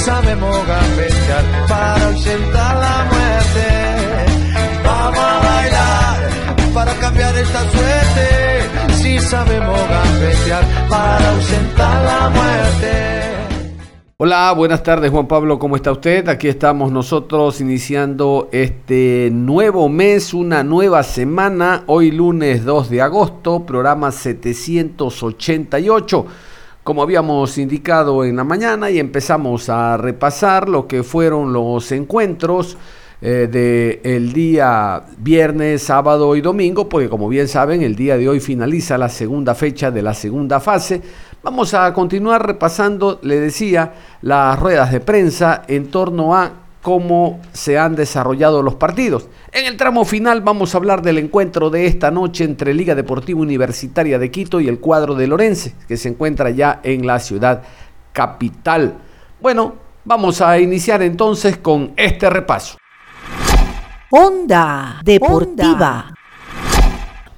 Sabemos 0.00 0.66
gambetear 0.66 1.44
para 1.68 2.06
ausentar 2.06 2.76
la 2.76 3.04
muerte. 3.12 3.66
Vamos 4.84 5.18
a 5.18 5.40
bailar 5.48 6.30
para 6.74 6.92
cambiar 6.94 7.36
esta 7.36 7.60
suerte. 7.70 8.28
Si 8.94 9.18
sabemos 9.18 9.80
gambetear 9.88 10.64
para 10.88 11.30
ausentar 11.30 12.04
la 12.04 12.28
muerte. 12.30 13.20
Hola, 14.22 14.52
buenas 14.52 14.82
tardes 14.82 15.10
Juan 15.10 15.26
Pablo, 15.26 15.58
¿cómo 15.58 15.76
está 15.76 15.92
usted? 15.92 16.28
Aquí 16.28 16.48
estamos 16.48 16.92
nosotros 16.92 17.58
iniciando 17.62 18.50
este 18.52 19.30
nuevo 19.32 19.88
mes, 19.88 20.34
una 20.34 20.62
nueva 20.62 21.02
semana, 21.04 21.84
hoy 21.86 22.10
lunes 22.10 22.66
2 22.66 22.90
de 22.90 23.00
agosto, 23.00 23.64
programa 23.64 24.12
788 24.12 26.26
como 26.90 27.04
habíamos 27.04 27.56
indicado 27.56 28.24
en 28.24 28.34
la 28.34 28.42
mañana 28.42 28.90
y 28.90 28.98
empezamos 28.98 29.68
a 29.68 29.96
repasar 29.96 30.68
lo 30.68 30.88
que 30.88 31.04
fueron 31.04 31.52
los 31.52 31.92
encuentros 31.92 32.76
eh, 33.22 33.46
del 34.02 34.32
día 34.32 35.00
viernes, 35.18 35.84
sábado 35.84 36.34
y 36.34 36.40
domingo, 36.40 36.88
porque 36.88 37.08
como 37.08 37.28
bien 37.28 37.46
saben, 37.46 37.82
el 37.82 37.94
día 37.94 38.16
de 38.16 38.28
hoy 38.28 38.40
finaliza 38.40 38.98
la 38.98 39.08
segunda 39.08 39.54
fecha 39.54 39.92
de 39.92 40.02
la 40.02 40.14
segunda 40.14 40.58
fase. 40.58 41.00
Vamos 41.44 41.74
a 41.74 41.94
continuar 41.94 42.44
repasando, 42.44 43.20
le 43.22 43.38
decía, 43.38 43.92
las 44.22 44.58
ruedas 44.58 44.90
de 44.90 44.98
prensa 44.98 45.62
en 45.68 45.92
torno 45.92 46.34
a 46.34 46.50
cómo 46.82 47.40
se 47.52 47.78
han 47.78 47.94
desarrollado 47.94 48.62
los 48.62 48.74
partidos. 48.74 49.28
En 49.52 49.66
el 49.66 49.76
tramo 49.76 50.04
final 50.04 50.40
vamos 50.40 50.74
a 50.74 50.78
hablar 50.78 51.02
del 51.02 51.18
encuentro 51.18 51.70
de 51.70 51.86
esta 51.86 52.10
noche 52.10 52.44
entre 52.44 52.74
Liga 52.74 52.94
Deportiva 52.94 53.40
Universitaria 53.40 54.18
de 54.18 54.30
Quito 54.30 54.60
y 54.60 54.68
el 54.68 54.80
cuadro 54.80 55.14
de 55.14 55.26
Lorense, 55.26 55.74
que 55.88 55.96
se 55.96 56.08
encuentra 56.08 56.50
ya 56.50 56.80
en 56.82 57.06
la 57.06 57.18
ciudad 57.18 57.62
capital. 58.12 58.98
Bueno, 59.40 59.74
vamos 60.04 60.40
a 60.40 60.58
iniciar 60.58 61.02
entonces 61.02 61.58
con 61.58 61.92
este 61.96 62.30
repaso. 62.30 62.78
Onda 64.10 65.00
Deportiva. 65.04 66.14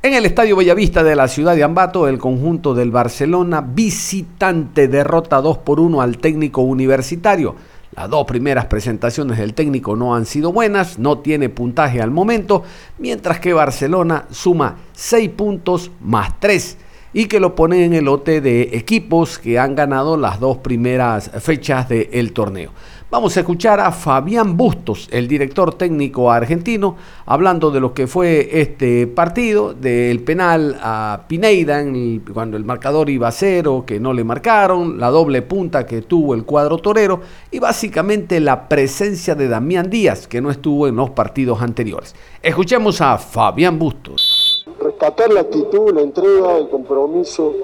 En 0.04 0.14
el 0.14 0.26
Estadio 0.26 0.56
Bellavista 0.56 1.04
de 1.04 1.14
la 1.14 1.28
ciudad 1.28 1.54
de 1.54 1.62
Ambato, 1.62 2.08
el 2.08 2.18
conjunto 2.18 2.74
del 2.74 2.90
Barcelona 2.90 3.60
visitante 3.60 4.88
derrota 4.88 5.40
2 5.40 5.58
por 5.58 5.78
1 5.78 6.02
al 6.02 6.18
técnico 6.18 6.62
universitario. 6.62 7.54
Las 7.94 8.08
dos 8.08 8.26
primeras 8.26 8.66
presentaciones 8.66 9.36
del 9.36 9.52
técnico 9.52 9.96
no 9.96 10.14
han 10.14 10.24
sido 10.24 10.50
buenas, 10.50 10.98
no 10.98 11.18
tiene 11.18 11.50
puntaje 11.50 12.00
al 12.00 12.10
momento, 12.10 12.62
mientras 12.98 13.38
que 13.38 13.52
Barcelona 13.52 14.26
suma 14.30 14.76
6 14.92 15.30
puntos 15.30 15.90
más 16.00 16.40
3 16.40 16.78
y 17.12 17.26
que 17.26 17.40
lo 17.40 17.54
pone 17.54 17.84
en 17.84 17.92
el 17.92 18.04
lote 18.04 18.40
de 18.40 18.70
equipos 18.72 19.38
que 19.38 19.58
han 19.58 19.74
ganado 19.74 20.16
las 20.16 20.40
dos 20.40 20.58
primeras 20.58 21.30
fechas 21.40 21.88
del 21.88 22.32
torneo. 22.32 22.70
Vamos 23.12 23.36
a 23.36 23.40
escuchar 23.40 23.78
a 23.78 23.92
Fabián 23.92 24.56
Bustos, 24.56 25.06
el 25.12 25.28
director 25.28 25.74
técnico 25.74 26.32
argentino, 26.32 26.96
hablando 27.26 27.70
de 27.70 27.78
lo 27.78 27.92
que 27.92 28.06
fue 28.06 28.48
este 28.58 29.06
partido, 29.06 29.74
del 29.74 30.20
penal 30.20 30.78
a 30.80 31.24
Pineida 31.28 31.84
cuando 32.32 32.56
el 32.56 32.64
marcador 32.64 33.10
iba 33.10 33.28
a 33.28 33.32
cero, 33.32 33.84
que 33.86 34.00
no 34.00 34.14
le 34.14 34.24
marcaron, 34.24 34.98
la 34.98 35.10
doble 35.10 35.42
punta 35.42 35.84
que 35.84 36.00
tuvo 36.00 36.32
el 36.34 36.44
cuadro 36.44 36.78
torero 36.78 37.20
y 37.50 37.58
básicamente 37.58 38.40
la 38.40 38.66
presencia 38.66 39.34
de 39.34 39.46
Damián 39.46 39.90
Díaz, 39.90 40.26
que 40.26 40.40
no 40.40 40.50
estuvo 40.50 40.88
en 40.88 40.96
los 40.96 41.10
partidos 41.10 41.60
anteriores. 41.60 42.14
Escuchemos 42.42 43.02
a 43.02 43.18
Fabián 43.18 43.78
Bustos. 43.78 44.31
Rescatar 44.82 45.32
la 45.32 45.40
actitud, 45.40 45.92
la 45.92 46.00
entrega, 46.00 46.58
el 46.58 46.68
compromiso 46.68 47.54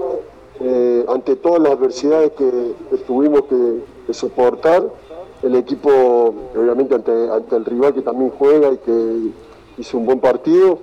eh, 0.60 1.04
ante 1.08 1.36
todas 1.36 1.60
las 1.60 1.72
adversidades 1.72 2.32
que, 2.32 2.74
tuvimos 3.06 3.42
que 4.06 4.14
soportar. 4.14 4.84
El 5.42 5.54
equipo, 5.54 5.90
obviamente 6.56 6.94
ante, 6.96 7.56
el 7.56 7.64
rival 7.64 7.94
que 7.94 8.02
también 8.02 8.32
juega 8.36 8.72
y 8.72 8.78
que 8.78 9.30
hizo 9.78 9.98
un 9.98 10.06
buen 10.06 10.18
partido, 10.18 10.80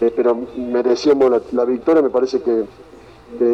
eh, 0.00 0.12
pero 0.14 0.34
merecíamos 0.56 1.30
la, 1.52 1.64
victoria, 1.64 2.02
me 2.02 2.10
parece 2.10 2.40
que, 2.40 2.64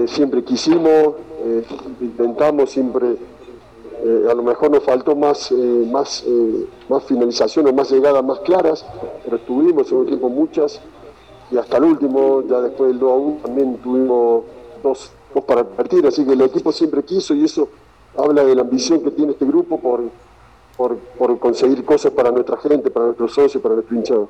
siempre 0.07 0.45
quisimos, 0.45 1.15
eh, 1.45 1.65
intentamos 2.01 2.71
siempre, 2.71 3.17
eh, 4.05 4.27
a 4.31 4.35
lo 4.35 4.43
mejor 4.45 4.71
nos 4.71 4.85
faltó 4.85 5.17
más, 5.17 5.51
más, 5.91 6.25
más 6.89 7.03
finalizaciones, 7.05 7.75
más 7.75 7.91
llegadas 7.91 8.23
más 8.23 8.39
claras, 8.41 8.87
pero 9.25 9.39
tuvimos 9.41 9.91
en 9.91 9.99
un 9.99 10.07
tiempo 10.07 10.29
muchas 10.29 10.81
y 11.53 11.59
hasta 11.59 11.77
el 11.77 11.85
último, 11.85 12.43
ya 12.49 12.61
después 12.63 12.89
del 12.91 12.99
2 12.99 13.13
a 13.13 13.15
1, 13.15 13.39
también 13.43 13.77
tuvimos 13.77 14.45
dos, 14.83 15.13
dos 15.35 15.45
para 15.45 15.63
partir, 15.63 16.07
así 16.07 16.25
que 16.25 16.33
el 16.33 16.41
equipo 16.41 16.73
siempre 16.73 17.03
quiso 17.03 17.35
y 17.35 17.45
eso 17.45 17.69
habla 18.17 18.43
de 18.43 18.55
la 18.55 18.63
ambición 18.63 19.03
que 19.03 19.11
tiene 19.11 19.33
este 19.33 19.45
grupo 19.45 19.79
por, 19.79 20.01
por, 21.19 21.39
conseguir 21.39 21.85
cosas 21.85 22.13
para 22.13 22.31
nuestra 22.31 22.57
gente, 22.57 22.91
para 22.91 23.07
nuestros 23.07 23.35
socios, 23.35 23.63
para 23.63 23.75
nuestro 23.75 23.95
hinchado. 23.95 24.29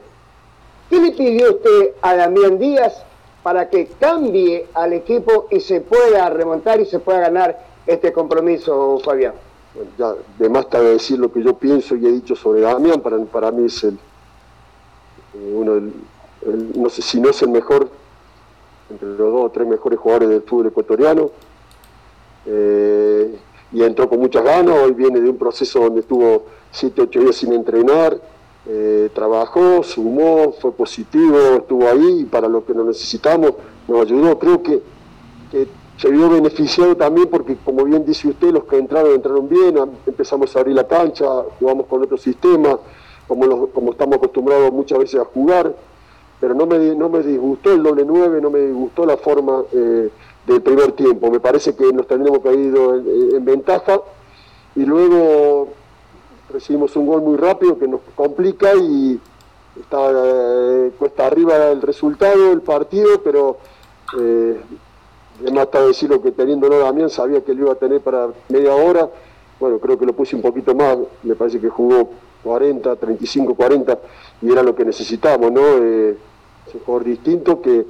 ¿Qué 0.91 1.01
le 1.01 1.13
pidió 1.13 1.51
usted 1.51 1.93
a 2.03 2.17
Damián 2.17 2.59
Díaz 2.59 3.05
para 3.45 3.71
que 3.71 3.87
cambie 4.01 4.67
al 4.75 4.93
equipo 4.93 5.47
y 5.51 5.61
se 5.61 5.81
pueda 5.81 6.29
remontar 6.29 6.81
y 6.81 6.87
se 6.87 6.99
pueda 6.99 7.21
ganar 7.21 7.57
este 7.87 8.13
compromiso, 8.13 8.99
Fabián? 9.05 9.35
Bueno, 9.75 9.91
ya 9.97 10.15
de 10.39 10.49
más 10.49 10.65
está 10.65 10.81
decir 10.81 11.21
lo 11.21 11.33
que 11.33 11.43
yo 11.43 11.55
pienso 11.55 11.95
y 11.95 12.05
he 12.05 12.11
dicho 12.11 12.35
sobre 12.35 12.63
Damián, 12.63 13.01
para, 13.01 13.17
para 13.25 13.53
mí 13.53 13.67
es 13.67 13.85
el, 13.85 13.95
eh, 15.35 15.55
uno 15.55 15.75
del, 15.77 15.93
no 16.75 16.89
sé 16.89 17.03
si 17.03 17.21
no 17.21 17.31
es 17.31 17.43
el 17.43 17.51
mejor, 17.51 17.89
entre 18.91 19.09
los 19.09 19.19
dos 19.19 19.47
o 19.47 19.51
tres 19.51 19.67
mejores 19.67 19.99
jugadores 19.99 20.29
del 20.29 20.43
fútbol 20.43 20.67
ecuatoriano. 20.69 21.31
Eh, 22.47 23.37
y 23.73 23.83
entró 23.83 24.09
con 24.09 24.21
muchas 24.21 24.45
ganas, 24.45 24.79
hoy 24.79 24.93
viene 24.93 25.21
de 25.21 25.31
un 25.31 25.39
proceso 25.39 25.81
donde 25.81 26.01
estuvo 26.01 26.45
7, 26.73 27.03
8 27.03 27.21
días 27.21 27.37
sin 27.37 27.53
entrenar, 27.53 28.21
eh, 28.67 29.11
trabajó, 29.15 29.83
sumó, 29.83 30.53
fue 30.53 30.73
positivo, 30.73 31.39
estuvo 31.57 31.89
ahí 31.89 32.21
y 32.21 32.25
para 32.25 32.49
lo 32.49 32.65
que 32.65 32.75
nos 32.75 32.87
necesitamos 32.87 33.53
nos 33.89 34.03
ayudó. 34.03 34.39
Creo 34.39 34.63
que, 34.63 34.83
se 35.99 36.11
vio 36.11 36.29
beneficiado 36.29 36.97
también 36.97 37.29
porque, 37.29 37.57
como 37.65 37.85
bien 37.85 38.05
dice 38.05 38.27
usted, 38.27 38.51
los 38.51 38.65
que 38.65 38.77
entraron 38.77 39.13
entraron 39.13 39.49
bien, 39.49 39.77
empezamos 40.05 40.57
a 40.57 40.61
abrir 40.61 40.75
la 40.75 40.89
cancha, 40.89 41.27
jugamos 41.61 41.87
con 41.87 42.03
otro 42.03 42.17
sistema, 42.17 42.77
como, 43.29 43.69
como 43.69 43.93
estamos 43.93 44.17
acostumbrados 44.17 44.73
muchas 44.73 44.99
veces 44.99 45.21
a 45.21 45.25
jugar, 45.25 45.73
pero 46.43 46.55
no 46.55 46.67
me, 46.67 46.95
no 46.95 47.09
me 47.09 47.23
disgustó 47.23 47.73
el 47.73 47.83
doble 47.83 48.05
9, 48.05 48.43
no 48.43 48.51
me 48.51 48.59
disgustó 48.59 49.07
la 49.07 49.17
forma... 49.17 49.63
Eh, 49.73 50.11
del 50.47 50.63
primer 50.63 50.93
tiempo. 50.93 51.31
Me 51.31 51.41
parece 51.41 51.75
que 51.75 51.93
nos 51.93 52.07
tendremos 52.07 52.41
caído 52.41 52.97
en, 52.97 53.37
en, 53.37 53.45
ventaja 53.45 54.01
y 54.75 54.85
luego 54.85 55.69
recibimos 56.53 56.95
un 56.97 57.07
gol 57.07 57.23
muy 57.23 57.37
rápido 57.37 57.79
que 57.79 57.89
nos 57.89 58.01
complica 58.15 58.75
y 58.75 59.21
está 59.79 60.11
eh, 60.13 60.93
cuesta 60.99 61.27
arriba 61.27 61.71
el 61.71 61.81
resultado 61.83 62.53
el 62.53 62.61
partido, 62.61 63.23
pero 63.23 63.59
eh, 64.19 64.61
además 65.41 65.65
está 65.65 65.87
decir 65.87 66.11
lo 66.11 66.21
que 66.21 66.33
teniéndolo 66.33 66.79
Damián 66.79 67.09
sabía 67.11 67.43
que 67.43 67.55
lo 67.55 67.67
iba 67.67 67.73
a 67.73 67.77
tener 67.77 68.01
para 68.01 68.29
media 68.49 68.75
hora. 68.75 69.09
Bueno, 69.61 69.79
creo 69.79 69.97
que 69.97 70.07
lo 70.07 70.13
puse 70.13 70.35
un 70.35 70.43
poquito 70.43 70.75
más, 70.75 70.99
me 71.23 71.37
parece 71.37 71.61
que 71.61 71.69
jugó 71.69 72.11
40, 72.43 72.97
35, 72.97 73.55
40 73.55 73.99
y 74.43 74.51
era 74.51 74.63
lo 74.63 74.75
que 74.75 74.85
necesitamos, 74.85 75.53
¿no? 75.53 75.63
Eh, 75.79 76.17
un 76.75 76.81
jugador 76.81 77.05
distinto 77.05 77.61
que 77.61 77.85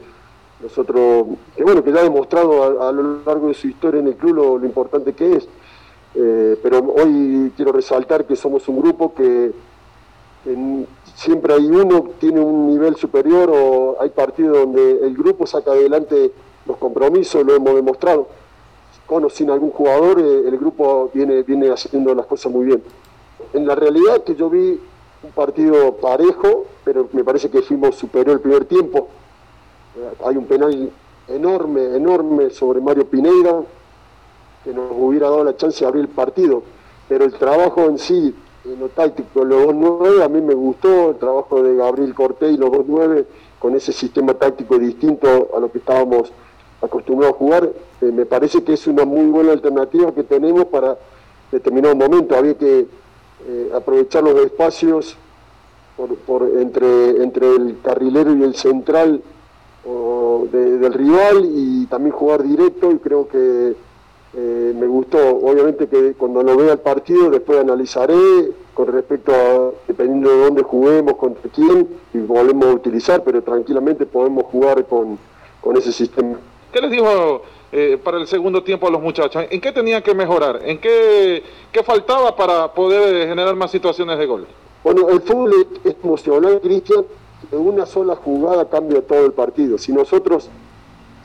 nosotros, 0.63 1.27
que 1.57 1.65
bueno, 1.65 1.83
que 1.83 1.93
ya 1.93 2.01
ha 2.01 2.05
demostrado 2.05 2.83
a, 2.83 2.93
lo 2.93 3.23
largo 3.25 3.49
de 3.49 3.55
su 3.55 3.69
historia 3.69 4.01
en 4.01 4.09
el 4.09 4.17
club 4.17 4.61
lo, 4.61 4.65
importante 4.65 5.13
que 5.13 5.37
es. 5.37 5.49
Eh, 6.15 6.59
pero 6.63 6.79
hoy 6.97 7.53
quiero 7.57 7.73
resaltar 7.73 8.27
que 8.27 8.37
somos 8.37 8.69
un 8.69 8.81
grupo 8.81 9.15
que 9.15 9.53
siempre 11.15 11.55
hay 11.55 11.67
uno 11.67 12.05
que 12.05 12.13
tiene 12.21 12.41
un 12.41 12.69
nivel 12.69 12.97
superior 12.97 13.51
o 13.53 13.97
hay 14.01 14.11
partidos 14.11 14.59
donde 14.59 15.05
el 15.05 15.17
grupo 15.17 15.47
saca 15.47 15.71
adelante 15.71 16.33
los 16.67 16.77
compromisos, 16.79 17.45
lo 17.45 17.55
hemos 17.55 17.75
demostrado. 17.75 18.29
Con 19.07 19.25
o 19.25 19.31
sin 19.31 19.51
algún 19.51 19.71
jugador, 19.71 20.21
eh, 20.21 20.49
el 20.49 20.57
grupo 20.59 21.11
viene, 21.13 21.43
viene 21.43 21.71
haciendo 21.71 22.15
las 22.15 22.27
cosas 22.27 22.53
muy 22.53 22.67
bien. 22.67 22.83
En 23.53 23.67
la 23.67 23.75
realidad 23.75 24.23
que 24.23 24.35
yo 24.35 24.49
vi 24.49 24.81
un 25.23 25.31
partido 25.31 25.95
parejo, 25.97 26.67
pero 26.85 27.09
me 27.13 27.25
parece 27.25 27.51
que 27.51 27.63
fuimos 27.63 27.97
superior 27.97 28.37
el 28.37 28.41
primer 28.41 28.65
tiempo. 28.65 29.09
Hay 30.25 30.37
un 30.37 30.47
penal 30.47 30.91
enorme, 31.29 31.97
enorme 31.97 32.51
sobre 32.51 32.81
Mario 32.81 33.07
Pineira, 33.07 33.63
que 34.65 34.73
nos 34.73 34.91
hubiera 34.93 35.29
dado 35.29 35.45
la 35.45 35.57
chance 35.57 35.81
de 35.81 35.89
abrir 35.89 36.05
el 36.05 36.09
partido. 36.09 36.63
Pero 37.09 37.25
el 37.25 37.33
trabajo 37.35 37.85
en 37.85 37.99
sí, 37.99 38.35
en 38.65 38.81
lo 38.81 38.89
táctico, 38.89 39.45
los 39.45 39.67
2-9, 39.67 40.25
a 40.25 40.29
mí 40.29 40.41
me 40.41 40.55
gustó, 40.55 41.11
el 41.11 41.17
trabajo 41.17 41.63
de 41.63 41.77
Gabriel 41.77 42.15
Cortés 42.15 42.53
y 42.53 42.57
los 42.57 42.71
2-9, 42.71 43.25
con 43.59 43.75
ese 43.77 43.93
sistema 43.93 44.35
táctico 44.35 44.79
distinto 44.79 45.51
a 45.55 45.61
lo 45.61 45.71
que 45.71 45.79
estábamos 45.79 46.33
acostumbrados 46.81 47.37
a 47.37 47.39
jugar, 47.39 47.71
eh, 48.01 48.07
me 48.07 48.27
parece 48.27 48.65
que 48.65 48.73
es 48.73 48.87
una 48.89 49.05
muy 49.05 49.27
buena 49.27 49.53
alternativa 49.53 50.13
que 50.13 50.25
tenemos 50.25 50.65
para 50.67 50.97
determinado 51.51 51.95
momento. 51.95 52.37
Había 52.37 52.55
que 52.55 52.87
eh, 53.47 53.71
aprovechar 53.75 54.23
los 54.23 54.37
espacios 54.45 55.17
por, 56.27 56.43
entre, 56.59 57.23
entre 57.23 57.55
el 57.55 57.79
carrilero 57.83 58.35
y 58.35 58.43
el 58.43 58.55
central 58.55 59.23
del 60.51 60.93
rival 60.93 61.45
y 61.45 61.87
también 61.87 62.15
jugar 62.15 62.43
directo 62.43 62.91
y 62.91 62.99
creo 62.99 63.29
que 63.29 63.75
eh, 64.35 64.75
me 64.75 64.87
gustó, 64.87 65.19
obviamente 65.19 65.89
que 65.89 66.15
cuando 66.15 66.43
lo 66.43 66.57
vea 66.57 66.73
el 66.73 66.79
partido 66.79 67.29
después 67.31 67.59
analizaré 67.59 68.51
con 68.73 68.87
respecto 68.87 69.33
a, 69.35 69.71
dependiendo 69.87 70.31
de 70.31 70.45
dónde 70.45 70.63
juguemos, 70.63 71.17
contra 71.17 71.51
quién, 71.51 71.87
y 72.15 72.19
volvemos 72.19 72.67
a 72.67 72.73
utilizar, 72.75 73.23
pero 73.23 73.43
tranquilamente 73.43 74.07
podemos 74.07 74.45
jugar 74.45 74.87
con, 74.87 75.19
ese 75.77 75.93
sistema. 75.93 76.39
¿Qué 76.73 76.81
les 76.81 76.91
dijo 76.91 77.43
eh, 77.73 77.99
para 78.03 78.19
el 78.19 78.27
segundo 78.27 78.63
tiempo 78.63 78.87
a 78.87 78.91
los 78.91 79.01
muchachos? 79.01 79.47
¿En 79.49 79.61
qué 79.61 79.73
tenían 79.73 80.03
que 80.03 80.15
mejorar? 80.15 80.61
¿En 80.63 80.79
qué, 80.79 81.43
faltaba 81.85 82.37
para 82.37 82.73
poder 82.73 83.27
generar 83.27 83.57
más 83.57 83.71
situaciones 83.71 84.19
de 84.19 84.27
gol? 84.27 84.47
Bueno, 84.85 85.09
el 85.09 85.23
fútbol 85.23 85.67
es 85.83 85.97
emocional, 86.03 86.61
Cristian, 86.63 87.05
en 87.51 87.59
una 87.59 87.87
sola 87.87 88.15
jugada 88.17 88.69
cambia 88.69 89.01
todo 89.01 89.25
el 89.25 89.33
partido. 89.33 89.79
Si 89.79 89.93
nosotros 89.93 90.49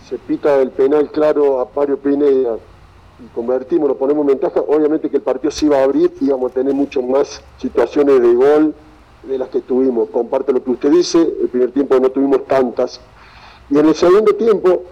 se 0.08 0.18
pita 0.18 0.62
el 0.62 0.72
penal 0.72 1.12
claro 1.12 1.60
a 1.60 1.68
Mario 1.76 1.98
Pineda 1.98 2.58
y 3.20 3.28
convertimos, 3.36 3.90
lo 3.90 3.98
ponemos 3.98 4.22
en 4.22 4.28
ventaja, 4.28 4.62
obviamente 4.62 5.10
que 5.10 5.18
el 5.18 5.24
partido 5.24 5.52
se 5.52 5.66
iba 5.66 5.80
a 5.80 5.84
abrir 5.84 6.14
y 6.22 6.26
íbamos 6.26 6.52
a 6.52 6.54
tener 6.54 6.74
mucho 6.74 7.02
más 7.02 7.42
situaciones 7.58 8.22
de 8.22 8.34
gol 8.34 8.74
de 9.24 9.38
las 9.38 9.50
que 9.50 9.60
tuvimos. 9.60 10.10
Comparto 10.10 10.54
lo 10.54 10.64
que 10.64 10.72
usted 10.72 10.92
dice, 10.92 11.20
el 11.20 11.50
primer 11.50 11.72
tiempo 11.72 12.00
no 12.00 12.10
tuvimos 12.10 12.46
tantas. 12.46 13.02
Y 13.70 13.78
en 13.78 13.88
el 13.88 13.96
segundo 13.96 14.34
tiempo, 14.36 14.84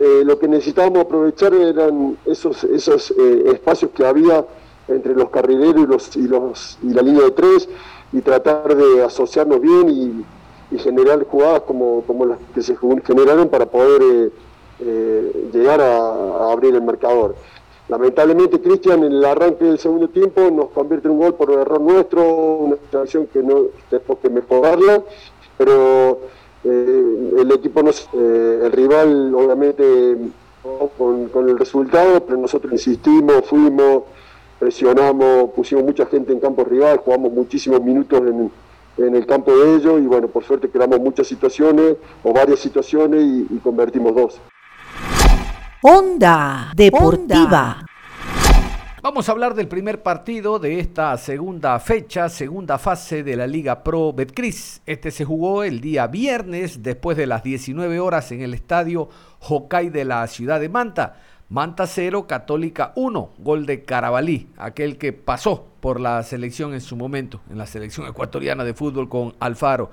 eh, 0.00 0.22
lo 0.24 0.38
que 0.38 0.46
necesitábamos 0.46 1.00
aprovechar 1.00 1.52
eran 1.54 2.16
esos, 2.24 2.62
esos 2.64 3.10
eh, 3.10 3.44
espacios 3.52 3.90
que 3.92 4.06
había 4.06 4.44
entre 4.86 5.14
los 5.14 5.28
carrileros 5.30 6.16
y, 6.16 6.28
los, 6.28 6.78
y, 6.82 6.92
la 6.94 7.02
línea 7.02 7.24
de 7.24 7.30
tres 7.32 7.68
y 8.12 8.20
tratar 8.20 8.74
de 8.74 9.02
asociarnos 9.02 9.60
bien 9.60 9.90
y, 9.90 10.24
generar 10.78 11.24
jugadas 11.24 11.62
como, 11.62 12.02
como 12.02 12.26
las 12.26 12.38
que 12.54 12.60
se 12.60 12.76
generaron 13.06 13.48
para 13.48 13.64
poder 13.64 14.30
eh, 14.80 15.48
llegar 15.50 15.80
a 15.80 16.52
abrir 16.52 16.74
el 16.74 16.82
marcador. 16.82 17.34
Lamentablemente, 17.88 18.60
Cristian, 18.60 19.02
en 19.02 19.12
el 19.12 19.24
arranque 19.24 19.64
del 19.64 19.78
segundo 19.78 20.08
tiempo 20.08 20.42
nos 20.50 20.68
convierte 20.68 21.08
en 21.08 21.14
un 21.14 21.20
gol 21.20 21.34
por 21.34 21.50
error 21.50 21.80
nuestro, 21.80 22.22
una 22.22 22.76
situación 22.76 23.28
que 23.32 23.42
no 23.42 23.62
tenemos 23.88 24.18
que 24.18 24.28
mejorarla, 24.28 25.02
pero 25.56 26.20
eh, 26.64 27.32
el 27.38 27.52
equipo, 27.52 27.82
no, 27.82 27.90
eh, 27.90 28.60
el 28.64 28.72
rival, 28.72 29.34
obviamente, 29.34 30.16
con, 30.96 31.28
con, 31.28 31.48
el 31.48 31.58
resultado, 31.58 32.24
pero 32.24 32.38
nosotros 32.38 32.72
insistimos, 32.72 33.44
fuimos, 33.46 34.04
presionamos, 34.58 35.50
pusimos 35.50 35.84
mucha 35.84 36.06
gente 36.06 36.32
en 36.32 36.40
campo 36.40 36.64
rival, 36.64 36.98
jugamos 36.98 37.32
muchísimos 37.32 37.82
minutos 37.82 38.20
en, 38.20 38.50
en 38.98 39.14
el 39.14 39.26
campo 39.26 39.56
de 39.56 39.76
ellos 39.76 40.00
y 40.00 40.06
bueno, 40.06 40.28
por 40.28 40.44
suerte 40.44 40.68
creamos 40.68 41.00
muchas 41.00 41.26
situaciones 41.26 41.96
o 42.22 42.32
varias 42.32 42.58
situaciones 42.58 43.22
y, 43.22 43.46
y 43.50 43.58
convertimos 43.58 44.14
dos. 44.14 44.40
Onda 45.82 46.72
Deportiva. 46.74 47.87
Vamos 49.00 49.28
a 49.28 49.32
hablar 49.32 49.54
del 49.54 49.68
primer 49.68 50.02
partido 50.02 50.58
de 50.58 50.80
esta 50.80 51.16
segunda 51.18 51.78
fecha, 51.78 52.28
segunda 52.28 52.78
fase 52.78 53.22
de 53.22 53.36
la 53.36 53.46
Liga 53.46 53.84
Pro 53.84 54.12
Betcris. 54.12 54.82
Este 54.86 55.12
se 55.12 55.24
jugó 55.24 55.62
el 55.62 55.80
día 55.80 56.08
viernes 56.08 56.82
después 56.82 57.16
de 57.16 57.28
las 57.28 57.44
19 57.44 58.00
horas 58.00 58.32
en 58.32 58.40
el 58.40 58.54
estadio 58.54 59.08
Hokai 59.38 59.90
de 59.90 60.04
la 60.04 60.26
ciudad 60.26 60.58
de 60.58 60.68
Manta. 60.68 61.14
Manta 61.48 61.86
0, 61.86 62.26
Católica 62.26 62.92
1, 62.96 63.34
gol 63.38 63.66
de 63.66 63.84
Carabalí, 63.84 64.48
aquel 64.56 64.98
que 64.98 65.12
pasó 65.12 65.68
por 65.78 66.00
la 66.00 66.20
selección 66.24 66.74
en 66.74 66.80
su 66.80 66.96
momento, 66.96 67.40
en 67.48 67.58
la 67.58 67.66
selección 67.66 68.08
ecuatoriana 68.08 68.64
de 68.64 68.74
fútbol 68.74 69.08
con 69.08 69.36
Alfaro. 69.38 69.90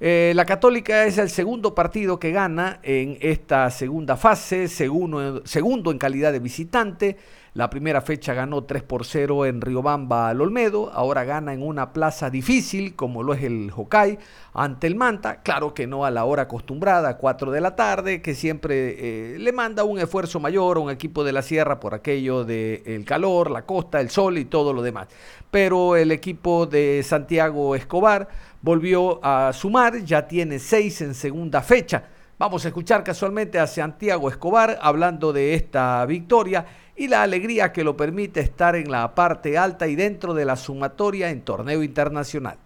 Eh, 0.00 0.32
la 0.34 0.44
Católica 0.44 1.04
es 1.04 1.16
el 1.18 1.30
segundo 1.30 1.74
partido 1.74 2.18
que 2.18 2.30
gana 2.30 2.80
en 2.82 3.16
esta 3.20 3.70
segunda 3.70 4.16
fase, 4.16 4.68
segundo 4.68 5.90
en 5.90 5.98
calidad 5.98 6.32
de 6.32 6.38
visitante. 6.38 7.16
La 7.56 7.70
primera 7.70 8.02
fecha 8.02 8.34
ganó 8.34 8.64
3 8.64 8.82
por 8.82 9.06
0 9.06 9.46
en 9.46 9.62
Riobamba 9.62 10.28
al 10.28 10.42
Olmedo, 10.42 10.90
ahora 10.92 11.24
gana 11.24 11.54
en 11.54 11.62
una 11.62 11.94
plaza 11.94 12.28
difícil 12.28 12.94
como 12.94 13.22
lo 13.22 13.32
es 13.32 13.42
el 13.44 13.72
Hokai 13.74 14.18
ante 14.52 14.86
el 14.86 14.94
Manta, 14.94 15.40
claro 15.40 15.72
que 15.72 15.86
no 15.86 16.04
a 16.04 16.10
la 16.10 16.26
hora 16.26 16.42
acostumbrada, 16.42 17.16
4 17.16 17.50
de 17.50 17.60
la 17.62 17.74
tarde, 17.74 18.20
que 18.20 18.34
siempre 18.34 18.96
eh, 18.98 19.38
le 19.38 19.52
manda 19.52 19.84
un 19.84 19.98
esfuerzo 19.98 20.38
mayor 20.38 20.76
a 20.76 20.80
un 20.80 20.90
equipo 20.90 21.24
de 21.24 21.32
la 21.32 21.40
sierra 21.40 21.80
por 21.80 21.94
aquello 21.94 22.44
del 22.44 23.06
calor, 23.06 23.50
la 23.50 23.64
costa, 23.64 24.02
el 24.02 24.10
sol 24.10 24.36
y 24.36 24.44
todo 24.44 24.74
lo 24.74 24.82
demás. 24.82 25.08
Pero 25.50 25.96
el 25.96 26.12
equipo 26.12 26.66
de 26.66 27.02
Santiago 27.02 27.74
Escobar 27.74 28.28
volvió 28.60 29.18
a 29.24 29.50
sumar, 29.54 30.04
ya 30.04 30.28
tiene 30.28 30.58
6 30.58 31.00
en 31.00 31.14
segunda 31.14 31.62
fecha. 31.62 32.04
Vamos 32.38 32.66
a 32.66 32.68
escuchar 32.68 33.02
casualmente 33.02 33.58
a 33.58 33.66
Santiago 33.66 34.28
Escobar 34.28 34.78
hablando 34.82 35.32
de 35.32 35.54
esta 35.54 36.04
victoria 36.04 36.66
y 36.96 37.08
la 37.08 37.22
alegría 37.22 37.72
que 37.72 37.84
lo 37.84 37.96
permite 37.96 38.40
estar 38.40 38.74
en 38.74 38.90
la 38.90 39.14
parte 39.14 39.58
alta 39.58 39.86
y 39.86 39.96
dentro 39.96 40.34
de 40.34 40.44
la 40.44 40.56
sumatoria 40.56 41.30
en 41.30 41.42
torneo 41.42 41.82
internacional. 41.82 42.56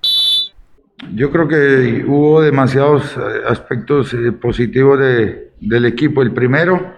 Yo 1.15 1.31
creo 1.31 1.49
que 1.49 2.05
hubo 2.07 2.43
demasiados 2.43 3.17
eh, 3.17 3.21
aspectos 3.49 4.13
eh, 4.15 4.33
positivos 4.33 4.99
de, 4.99 5.53
del 5.61 5.87
equipo. 5.87 6.23
El 6.23 6.33
primero, 6.33 6.95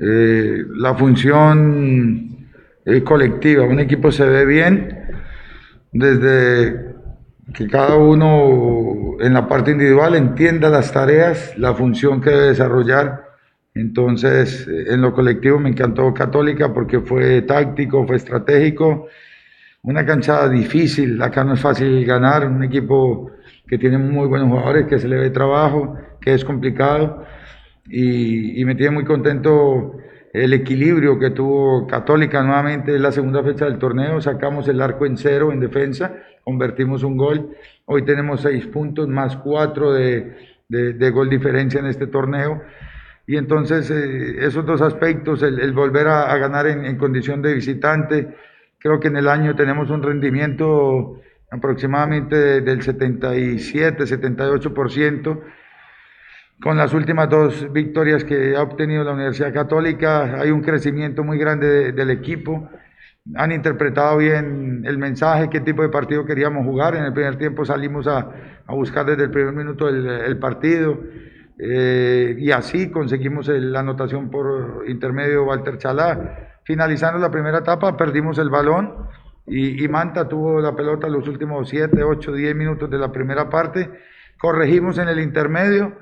eh, 0.00 0.64
la 0.76 0.94
función 0.94 2.28
colectiva. 3.04 3.64
Un 3.64 3.78
equipo 3.78 4.10
se 4.10 4.24
ve 4.24 4.44
bien 4.44 5.04
desde 5.92 6.94
que 7.54 7.68
cada 7.68 7.96
uno 7.96 9.16
en 9.20 9.34
la 9.34 9.46
parte 9.46 9.70
individual 9.70 10.16
entienda 10.16 10.68
las 10.68 10.90
tareas, 10.90 11.56
la 11.58 11.74
función 11.74 12.20
que 12.20 12.30
debe 12.30 12.48
desarrollar 12.48 13.21
entonces, 13.74 14.68
en 14.68 15.00
lo 15.00 15.14
colectivo 15.14 15.58
me 15.58 15.70
encantó 15.70 16.12
Católica 16.12 16.72
porque 16.74 17.00
fue 17.00 17.42
táctico, 17.42 18.06
fue 18.06 18.16
estratégico, 18.16 19.08
una 19.82 20.04
cancha 20.04 20.48
difícil, 20.48 21.20
acá 21.22 21.42
no 21.42 21.54
es 21.54 21.60
fácil 21.60 22.04
ganar, 22.04 22.46
un 22.46 22.62
equipo 22.62 23.30
que 23.66 23.78
tiene 23.78 23.96
muy 23.98 24.26
buenos 24.28 24.48
jugadores, 24.48 24.86
que 24.86 24.98
se 24.98 25.08
le 25.08 25.16
ve 25.16 25.30
trabajo, 25.30 25.96
que 26.20 26.34
es 26.34 26.44
complicado. 26.44 27.24
Y, 27.88 28.64
me 28.64 28.74
tiene 28.74 28.92
muy 28.92 29.04
contento 29.04 29.96
el 30.32 30.52
equilibrio 30.52 31.18
que 31.18 31.30
tuvo 31.30 31.86
Católica 31.86 32.42
nuevamente. 32.42 32.94
En 32.94 33.02
la 33.02 33.10
segunda 33.10 33.42
fecha 33.42 33.64
del 33.64 33.78
torneo, 33.78 34.20
sacamos 34.20 34.68
el 34.68 34.80
arco 34.82 35.06
en 35.06 35.16
cero 35.16 35.50
en 35.50 35.60
defensa, 35.60 36.14
convertimos 36.44 37.02
un 37.02 37.16
gol, 37.16 37.56
hoy 37.86 38.04
tenemos 38.04 38.42
seis 38.42 38.66
puntos 38.66 39.08
más 39.08 39.36
cuatro 39.38 39.92
de, 39.92 40.36
de 40.68 41.10
gol 41.10 41.28
diferencia 41.28 41.80
en 41.80 41.86
este 41.86 42.06
torneo 42.06 42.62
y 43.26 43.36
entonces 43.36 43.90
eh, 43.90 44.44
esos 44.44 44.66
dos 44.66 44.80
aspectos, 44.82 45.42
el, 45.42 45.72
volver 45.72 46.08
a, 46.08 46.36
ganar 46.38 46.66
en, 46.66 46.96
condición 46.96 47.40
de 47.40 47.54
visitante, 47.54 48.36
creo 48.78 48.98
que 48.98 49.08
en 49.08 49.16
el 49.16 49.28
año 49.28 49.54
tenemos 49.54 49.90
un 49.90 50.02
rendimiento 50.02 51.20
aproximadamente 51.50 52.60
del 52.62 52.82
77, 52.82 54.04
78%. 54.04 55.40
Con 56.60 56.76
las 56.76 56.94
últimas 56.94 57.28
dos 57.28 57.72
victorias 57.72 58.24
que 58.24 58.56
ha 58.56 58.62
obtenido 58.62 59.04
la 59.04 59.12
Universidad 59.12 59.52
Católica, 59.52 60.40
hay 60.40 60.50
un 60.50 60.62
crecimiento 60.62 61.24
muy 61.24 61.38
grande 61.38 61.92
del 61.92 62.10
equipo. 62.10 62.68
Han 63.36 63.52
interpretado 63.52 64.16
bien 64.18 64.82
el 64.84 64.98
mensaje, 64.98 65.48
qué 65.48 65.60
tipo 65.60 65.82
de 65.82 65.88
partido 65.88 66.24
queríamos 66.24 66.64
jugar. 66.64 66.96
En 66.96 67.04
el 67.04 67.12
primer 67.12 67.36
tiempo 67.36 67.64
salimos 67.64 68.06
a, 68.06 68.30
a 68.66 68.74
buscar 68.74 69.06
desde 69.06 69.24
el 69.24 69.30
primer 69.30 69.54
minuto 69.54 69.88
el, 69.88 70.06
el 70.06 70.38
partido 70.38 70.98
eh, 71.64 72.34
y 72.38 72.50
así 72.50 72.90
conseguimos 72.90 73.46
la 73.46 73.80
anotación 73.80 74.30
por 74.30 74.84
intermedio 74.88 75.44
Walter 75.44 75.78
Chalá. 75.78 76.58
Finalizando 76.64 77.20
la 77.20 77.30
primera 77.30 77.58
etapa, 77.58 77.96
perdimos 77.96 78.36
el 78.38 78.50
balón 78.50 79.06
y, 79.46 79.86
Manta 79.86 80.28
tuvo 80.28 80.60
la 80.60 80.74
pelota 80.74 81.08
los 81.08 81.28
últimos 81.28 81.68
7, 81.68 82.02
8, 82.02 82.32
10 82.32 82.56
minutos 82.56 82.90
de 82.90 82.98
la 82.98 83.12
primera 83.12 83.48
parte. 83.48 83.88
Corregimos 84.38 84.98
en 84.98 85.08
el 85.08 85.20
intermedio, 85.20 85.96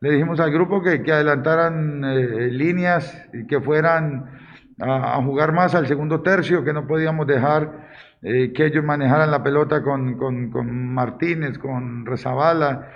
le 0.00 0.10
dijimos 0.10 0.40
al 0.40 0.50
grupo 0.50 0.82
que, 0.82 1.02
que 1.04 1.12
adelantaran 1.12 2.02
eh, 2.04 2.48
líneas 2.50 3.28
y 3.32 3.46
que 3.46 3.60
fueran 3.60 4.40
a, 4.80 5.22
jugar 5.22 5.52
más 5.52 5.76
al 5.76 5.86
segundo 5.86 6.20
tercio, 6.20 6.64
que 6.64 6.72
no 6.72 6.88
podíamos 6.88 7.28
dejar 7.28 7.90
eh, 8.22 8.52
que 8.52 8.66
ellos 8.66 8.84
manejaran 8.84 9.30
la 9.30 9.44
pelota 9.44 9.82
con, 9.82 10.16
con, 10.18 10.50
con 10.50 10.92
Martínez, 10.92 11.58
con 11.58 12.04
Rezabala, 12.06 12.90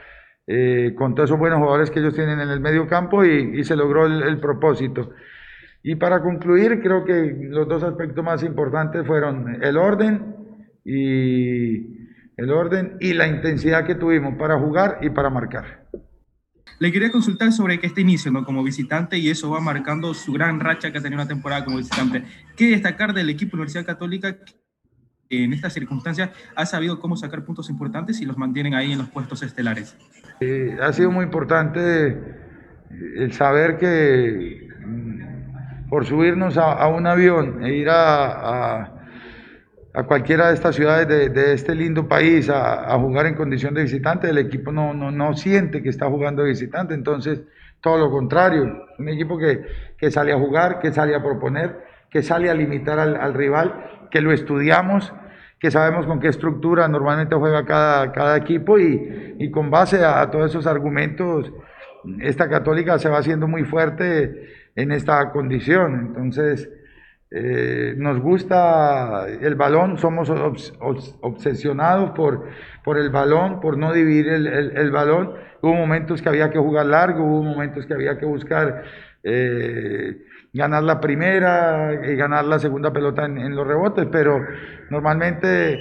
eh, 0.46 0.94
con 0.96 1.14
todos 1.14 1.30
esos 1.30 1.38
buenos 1.38 1.58
jugadores 1.58 1.90
que 1.90 2.00
ellos 2.00 2.14
tienen 2.14 2.40
en 2.40 2.50
el 2.50 2.60
medio 2.60 2.86
campo 2.86 3.24
y, 3.24 3.60
y 3.60 3.64
se 3.64 3.76
logró 3.76 4.06
el, 4.06 4.22
el, 4.22 4.40
propósito. 4.40 5.10
Y 5.82 5.96
para 5.96 6.22
concluir, 6.22 6.80
creo 6.82 7.04
que 7.04 7.36
los 7.48 7.68
dos 7.68 7.82
aspectos 7.82 8.24
más 8.24 8.42
importantes 8.42 9.06
fueron 9.06 9.62
el 9.62 9.76
orden 9.76 10.36
y 10.84 11.94
el 12.36 12.50
orden 12.50 12.96
y 13.00 13.12
la 13.14 13.28
intensidad 13.28 13.86
que 13.86 13.94
tuvimos 13.94 14.34
para 14.36 14.58
jugar 14.58 14.98
y 15.02 15.10
para 15.10 15.30
marcar. 15.30 15.88
Le 16.80 16.90
quería 16.90 17.10
consultar 17.10 17.52
sobre 17.52 17.78
que 17.78 17.86
este 17.86 18.00
inicio 18.00 18.32
como 18.44 18.64
visitante 18.64 19.16
y 19.16 19.30
eso 19.30 19.50
va 19.50 19.60
marcando 19.60 20.12
su 20.12 20.32
gran 20.32 20.58
racha 20.58 20.90
que 20.90 20.98
ha 20.98 21.00
tenido 21.00 21.22
una 21.22 21.28
temporada 21.28 21.64
como 21.64 21.78
visitante. 21.78 22.24
¿Qué 22.56 22.70
destacar 22.70 23.14
del 23.14 23.30
equipo 23.30 23.56
Universidad 23.56 23.86
Católica 23.86 24.38
que 25.28 25.44
en 25.44 25.52
estas 25.52 25.72
circunstancias 25.72 26.30
ha 26.56 26.66
sabido 26.66 26.98
cómo 26.98 27.16
sacar 27.16 27.44
puntos 27.44 27.70
importantes 27.70 28.20
y 28.20 28.26
los 28.26 28.36
mantienen 28.36 28.74
ahí 28.74 28.92
en 28.92 28.98
los 28.98 29.08
puestos 29.08 29.42
estelares? 29.42 29.96
Eh, 30.40 30.76
ha 30.82 30.92
sido 30.92 31.10
muy 31.10 31.24
importante 31.24 32.18
el 33.16 33.32
saber 33.32 33.76
que 33.78 34.68
mm, 34.84 35.88
por 35.88 36.04
subirnos 36.04 36.58
a, 36.58 36.86
un 36.88 37.06
avión 37.06 37.64
e 37.64 37.74
ir 37.74 37.88
a, 37.90 38.94
a 39.94 40.02
cualquiera 40.02 40.48
de 40.48 40.54
estas 40.54 40.74
ciudades 40.74 41.06
de, 41.08 41.52
este 41.54 41.72
lindo 41.74 42.08
país 42.08 42.50
a, 42.50 42.98
jugar 42.98 43.26
en 43.26 43.34
condición 43.34 43.74
de 43.74 43.82
visitante, 43.82 44.28
el 44.28 44.38
equipo 44.38 44.72
no, 44.72 44.92
no, 44.92 45.12
no, 45.12 45.36
siente 45.36 45.82
que 45.82 45.88
está 45.88 46.08
jugando 46.08 46.42
de 46.42 46.48
visitante, 46.48 46.94
entonces 46.94 47.42
todo 47.80 47.98
lo 47.98 48.10
contrario, 48.10 48.86
un 48.98 49.08
equipo 49.08 49.38
que, 49.38 49.64
que 49.96 50.10
sale 50.10 50.32
a 50.32 50.38
jugar, 50.38 50.80
que 50.80 50.92
sale 50.92 51.14
a 51.14 51.22
proponer, 51.22 51.78
que 52.10 52.22
sale 52.22 52.50
a 52.50 52.54
limitar 52.54 52.98
al, 52.98 53.34
rival, 53.34 54.08
que 54.10 54.20
lo 54.20 54.32
estudiamos, 54.32 55.12
que 55.64 55.70
sabemos 55.70 56.04
con 56.04 56.20
qué 56.20 56.28
estructura 56.28 56.86
normalmente 56.88 57.34
juega 57.34 57.64
cada, 57.64 58.12
cada 58.12 58.36
equipo 58.36 58.78
y, 58.78 59.34
y 59.38 59.50
con 59.50 59.70
base 59.70 60.04
a, 60.04 60.30
todos 60.30 60.50
esos 60.50 60.66
argumentos, 60.66 61.50
esta 62.20 62.50
católica 62.50 62.98
se 62.98 63.08
va 63.08 63.16
haciendo 63.16 63.48
muy 63.48 63.64
fuerte 63.64 64.46
en 64.76 64.92
esta 64.92 65.32
condición, 65.32 66.08
entonces... 66.08 66.70
Eh, 67.36 67.94
nos 67.96 68.20
gusta 68.20 69.26
el 69.26 69.56
balón, 69.56 69.98
somos 69.98 70.30
obs 70.30 70.72
obs 70.78 71.16
obsesionados 71.20 72.10
por, 72.10 72.46
por 72.84 72.96
el 72.96 73.10
balón, 73.10 73.58
por 73.58 73.76
no 73.76 73.92
dividir 73.92 74.28
el, 74.28 74.46
el, 74.46 74.76
el, 74.76 74.90
balón. 74.92 75.32
Hubo 75.60 75.74
momentos 75.74 76.22
que 76.22 76.28
había 76.28 76.50
que 76.50 76.60
jugar 76.60 76.86
largo, 76.86 77.24
hubo 77.24 77.42
momentos 77.42 77.86
que 77.86 77.94
había 77.94 78.18
que 78.18 78.26
buscar 78.26 78.84
eh, 79.24 80.16
ganar 80.54 80.84
la 80.84 81.00
primera 81.00 81.92
y 82.06 82.14
ganar 82.14 82.44
la 82.44 82.58
segunda 82.58 82.92
pelota 82.92 83.24
en, 83.26 83.38
en, 83.38 83.56
los 83.56 83.66
rebotes, 83.66 84.06
pero 84.10 84.40
normalmente 84.88 85.78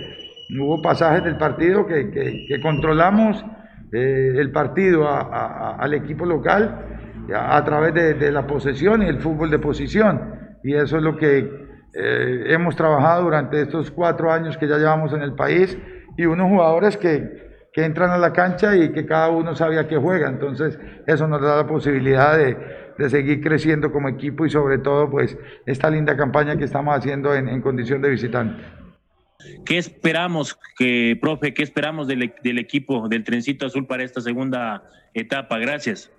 hubo 0.59 0.81
pasajes 0.81 1.23
del 1.23 1.37
partido 1.37 1.85
que, 1.85 2.09
que, 2.09 2.45
que 2.47 2.61
controlamos 2.61 3.45
eh, 3.91 4.33
el 4.35 4.51
partido 4.51 5.07
a, 5.07 5.21
a, 5.21 5.75
al 5.75 5.93
equipo 5.93 6.25
local 6.25 6.85
a, 7.33 7.55
a 7.55 7.63
través 7.63 7.93
de, 7.93 8.15
de 8.15 8.31
la 8.31 8.47
posesión 8.47 9.03
y 9.03 9.07
el 9.07 9.19
fútbol 9.19 9.51
de 9.51 9.59
posición. 9.59 10.33
Y 10.63 10.73
eso 10.73 10.97
es 10.97 11.03
lo 11.03 11.17
que 11.17 11.63
eh, 11.93 12.45
hemos 12.47 12.75
trabajado 12.75 13.25
durante 13.25 13.61
estos 13.61 13.91
cuatro 13.91 14.31
años 14.31 14.57
que 14.57 14.67
ya 14.67 14.77
llevamos 14.77 15.13
en 15.13 15.21
el 15.21 15.33
país 15.35 15.77
y 16.17 16.25
unos 16.25 16.49
jugadores 16.49 16.97
que, 16.97 17.67
que 17.71 17.85
entran 17.85 18.09
a 18.09 18.17
la 18.17 18.33
cancha 18.33 18.75
y 18.75 18.91
que 18.91 19.05
cada 19.05 19.29
uno 19.29 19.53
sabe 19.53 19.77
a 19.77 19.87
qué 19.87 19.97
juega, 19.97 20.27
entonces 20.27 20.79
eso 21.05 21.27
nos 21.27 21.41
da 21.41 21.57
la 21.57 21.67
posibilidad 21.67 22.37
de, 22.37 22.82
de 22.97 23.09
seguir 23.09 23.41
creciendo 23.41 23.91
como 23.91 24.09
equipo 24.09 24.45
y 24.45 24.49
sobre 24.49 24.77
todo 24.77 25.09
pues 25.09 25.37
esta 25.65 25.89
linda 25.89 26.15
campaña 26.15 26.57
que 26.57 26.63
estamos 26.63 26.95
haciendo 26.97 27.33
en, 27.35 27.49
en 27.49 27.61
condición 27.61 28.01
de 28.01 28.09
visitante. 28.09 28.63
¿Qué 29.65 29.77
esperamos, 29.77 30.57
que, 30.77 31.17
profe, 31.21 31.53
qué 31.53 31.63
esperamos 31.63 32.07
del, 32.07 32.33
del 32.43 32.59
equipo 32.59 33.09
del 33.09 33.23
Trencito 33.23 33.65
Azul 33.65 33.85
para 33.85 34.03
esta 34.03 34.21
segunda 34.21 34.83
etapa? 35.13 35.57
Gracias. 35.57 36.09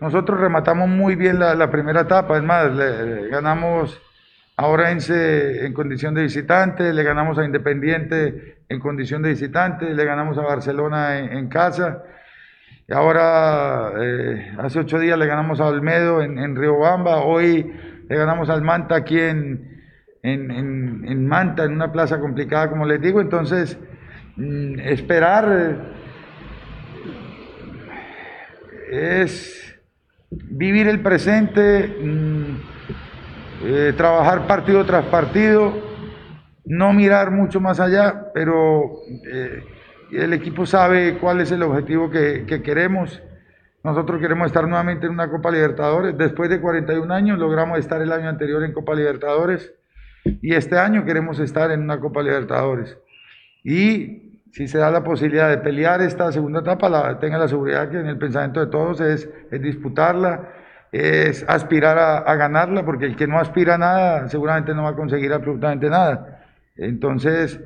Nosotros 0.00 0.40
rematamos 0.40 0.88
muy 0.88 1.14
bien 1.14 1.38
la, 1.38 1.54
la 1.54 1.70
primera 1.70 2.00
etapa, 2.00 2.36
es 2.36 2.42
más, 2.42 2.72
le, 2.74 3.22
le 3.22 3.28
ganamos 3.28 4.00
a 4.56 4.66
Orense 4.66 5.64
en 5.64 5.72
condición 5.72 6.14
de 6.14 6.22
visitante, 6.22 6.92
le 6.92 7.02
ganamos 7.04 7.38
a 7.38 7.44
Independiente 7.44 8.58
en 8.68 8.80
condición 8.80 9.22
de 9.22 9.30
visitante, 9.30 9.94
le 9.94 10.04
ganamos 10.04 10.36
a 10.38 10.42
Barcelona 10.42 11.18
en, 11.18 11.32
en 11.32 11.48
casa. 11.48 12.02
Ahora, 12.92 13.92
eh, 13.98 14.54
hace 14.58 14.80
ocho 14.80 14.98
días 14.98 15.18
le 15.18 15.26
ganamos 15.26 15.60
a 15.60 15.66
Olmedo 15.66 16.20
en, 16.20 16.38
en 16.38 16.54
Riobamba, 16.54 17.22
hoy 17.22 17.72
le 18.08 18.16
ganamos 18.16 18.50
al 18.50 18.60
Manta 18.60 18.96
aquí 18.96 19.18
en, 19.18 19.80
en, 20.22 20.50
en, 20.50 21.26
Manta, 21.26 21.64
en 21.64 21.72
una 21.72 21.90
plaza 21.90 22.20
complicada, 22.20 22.68
como 22.68 22.84
les 22.84 23.00
digo. 23.00 23.20
Entonces, 23.20 23.78
mmm, 24.36 24.78
esperar 24.80 25.78
eh, 28.90 29.22
es 29.22 29.80
vivir 30.30 30.86
el 30.86 31.00
presente, 31.00 31.96
mmm, 32.02 32.56
eh, 33.64 33.94
trabajar 33.96 34.46
partido 34.46 34.84
tras 34.84 35.06
partido, 35.06 35.72
no 36.66 36.92
mirar 36.92 37.30
mucho 37.30 37.58
más 37.58 37.80
allá, 37.80 38.26
pero 38.34 39.00
el 40.18 40.32
equipo 40.32 40.66
sabe 40.66 41.18
cuál 41.18 41.40
es 41.40 41.50
el 41.52 41.62
objetivo 41.62 42.10
que, 42.10 42.44
que, 42.46 42.62
queremos. 42.62 43.22
Nosotros 43.82 44.20
queremos 44.20 44.46
estar 44.46 44.66
nuevamente 44.66 45.06
en 45.06 45.12
una 45.12 45.30
Copa 45.30 45.50
Libertadores. 45.50 46.16
Después 46.16 46.50
de 46.50 46.60
41 46.60 47.12
años 47.12 47.38
logramos 47.38 47.78
estar 47.78 48.00
el 48.00 48.12
año 48.12 48.28
anterior 48.28 48.62
en 48.62 48.72
Copa 48.72 48.94
Libertadores 48.94 49.72
y 50.24 50.54
este 50.54 50.78
año 50.78 51.04
queremos 51.04 51.38
estar 51.40 51.70
en 51.70 51.82
una 51.82 51.98
Copa 51.98 52.22
Libertadores. 52.22 52.96
Y 53.64 54.40
si 54.52 54.68
se 54.68 54.78
da 54.78 54.90
la 54.90 55.02
posibilidad 55.02 55.48
de 55.48 55.58
pelear 55.58 56.00
esta 56.02 56.30
segunda 56.30 56.60
etapa, 56.60 56.88
la, 56.88 57.18
tenga 57.18 57.38
la 57.38 57.48
seguridad 57.48 57.88
que 57.90 57.98
en 57.98 58.06
el 58.06 58.18
pensamiento 58.18 58.60
de 58.60 58.66
todos 58.66 59.00
es, 59.00 59.28
disputarla, 59.50 60.50
es 60.92 61.44
aspirar 61.48 61.98
a, 61.98 62.18
a, 62.18 62.36
ganarla, 62.36 62.84
porque 62.84 63.06
el 63.06 63.16
que 63.16 63.26
no 63.26 63.38
aspira 63.38 63.74
a 63.74 63.78
nada 63.78 64.28
seguramente 64.28 64.74
no 64.74 64.82
va 64.82 64.90
a 64.90 64.96
conseguir 64.96 65.32
absolutamente 65.32 65.88
nada. 65.88 66.44
Entonces, 66.76 67.60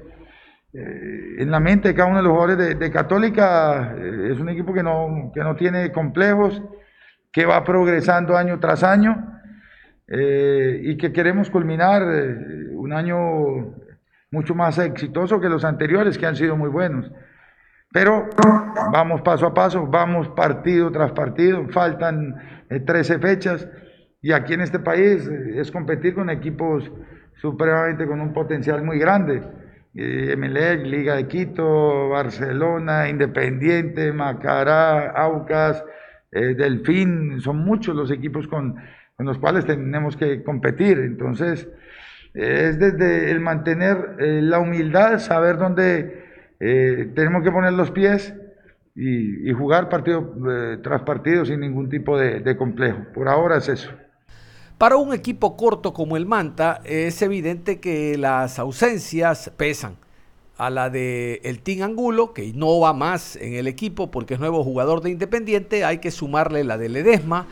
en 0.78 1.50
la 1.50 1.60
mente 1.60 1.88
de 1.88 1.94
cada 1.94 2.08
uno 2.08 2.18
de 2.18 2.22
los 2.24 2.32
jugadores 2.32 2.58
de, 2.58 2.74
de 2.74 2.90
Católica 2.90 3.94
eh, 3.96 4.30
es 4.32 4.40
un 4.40 4.48
equipo 4.48 4.74
que 4.74 4.82
no, 4.82 5.30
que 5.34 5.40
no 5.40 5.56
tiene 5.56 5.92
complejos, 5.92 6.62
que 7.32 7.46
va 7.46 7.64
progresando 7.64 8.36
año 8.36 8.58
tras 8.60 8.82
año 8.82 9.40
eh, 10.08 10.80
y 10.82 10.96
que 10.96 11.12
queremos 11.12 11.50
culminar 11.50 12.02
eh, 12.02 12.68
un 12.72 12.92
año 12.92 13.74
mucho 14.30 14.54
más 14.54 14.78
exitoso 14.78 15.40
que 15.40 15.48
los 15.48 15.64
anteriores, 15.64 16.18
que 16.18 16.26
han 16.26 16.36
sido 16.36 16.56
muy 16.56 16.68
buenos. 16.68 17.10
Pero 17.92 18.28
vamos 18.92 19.22
paso 19.22 19.46
a 19.46 19.54
paso, 19.54 19.86
vamos 19.86 20.28
partido 20.30 20.90
tras 20.90 21.12
partido, 21.12 21.66
faltan 21.70 22.34
eh, 22.68 22.80
13 22.80 23.18
fechas 23.18 23.68
y 24.20 24.32
aquí 24.32 24.54
en 24.54 24.60
este 24.60 24.78
país 24.78 25.26
eh, 25.26 25.60
es 25.60 25.70
competir 25.70 26.14
con 26.14 26.28
equipos 26.30 26.90
supremamente 27.40 28.06
con 28.06 28.20
un 28.20 28.32
potencial 28.32 28.82
muy 28.82 28.98
grande. 28.98 29.42
Eh, 29.96 30.32
Emelec, 30.32 30.84
Liga 30.84 31.16
de 31.16 31.26
Quito, 31.26 32.10
Barcelona, 32.10 33.08
Independiente, 33.08 34.12
Macará, 34.12 35.10
Aucas, 35.10 35.82
eh, 36.32 36.54
Delfín, 36.54 37.40
son 37.40 37.58
muchos 37.58 37.96
los 37.96 38.10
equipos 38.10 38.46
con, 38.46 38.76
con 39.16 39.26
los 39.26 39.38
cuales 39.38 39.64
tenemos 39.64 40.16
que 40.16 40.42
competir. 40.42 40.98
Entonces, 40.98 41.68
es 42.36 42.78
desde 42.78 43.30
el 43.30 43.40
mantener 43.40 44.16
eh, 44.18 44.40
la 44.42 44.58
humildad, 44.58 45.18
saber 45.18 45.56
dónde 45.56 46.24
eh, 46.60 47.10
tenemos 47.14 47.42
que 47.42 47.50
poner 47.50 47.72
los 47.72 47.90
pies 47.90 48.34
y, 48.94 49.52
jugar 49.52 49.88
partido 49.88 50.34
eh, 50.50 50.78
tras 50.82 51.02
partido 51.02 51.44
sin 51.44 51.60
ningún 51.60 51.88
tipo 51.88 52.18
de, 52.18 52.40
de, 52.40 52.56
complejo. 52.56 52.98
Por 53.14 53.28
ahora 53.28 53.56
es 53.56 53.68
eso. 53.68 53.90
Para 54.78 54.98
un 54.98 55.14
equipo 55.14 55.56
corto 55.56 55.94
como 55.94 56.18
el 56.18 56.26
Manta 56.26 56.82
es 56.84 57.22
evidente 57.22 57.80
que 57.80 58.18
las 58.18 58.58
ausencias 58.58 59.50
pesan. 59.56 59.96
A 60.58 60.68
la 60.68 60.90
de 60.90 61.40
el 61.44 61.60
Team 61.60 61.82
Angulo, 61.82 62.34
que 62.34 62.52
no 62.52 62.80
va 62.80 62.92
más 62.92 63.36
en 63.36 63.54
el 63.54 63.68
equipo 63.68 64.10
porque 64.10 64.34
es 64.34 64.40
nuevo 64.40 64.62
jugador 64.64 65.00
de 65.00 65.10
Independiente, 65.10 65.86
hay 65.86 65.98
que 65.98 66.10
sumarle 66.10 66.62
la 66.62 66.76
de 66.76 66.90
Ledesma, 66.90 67.46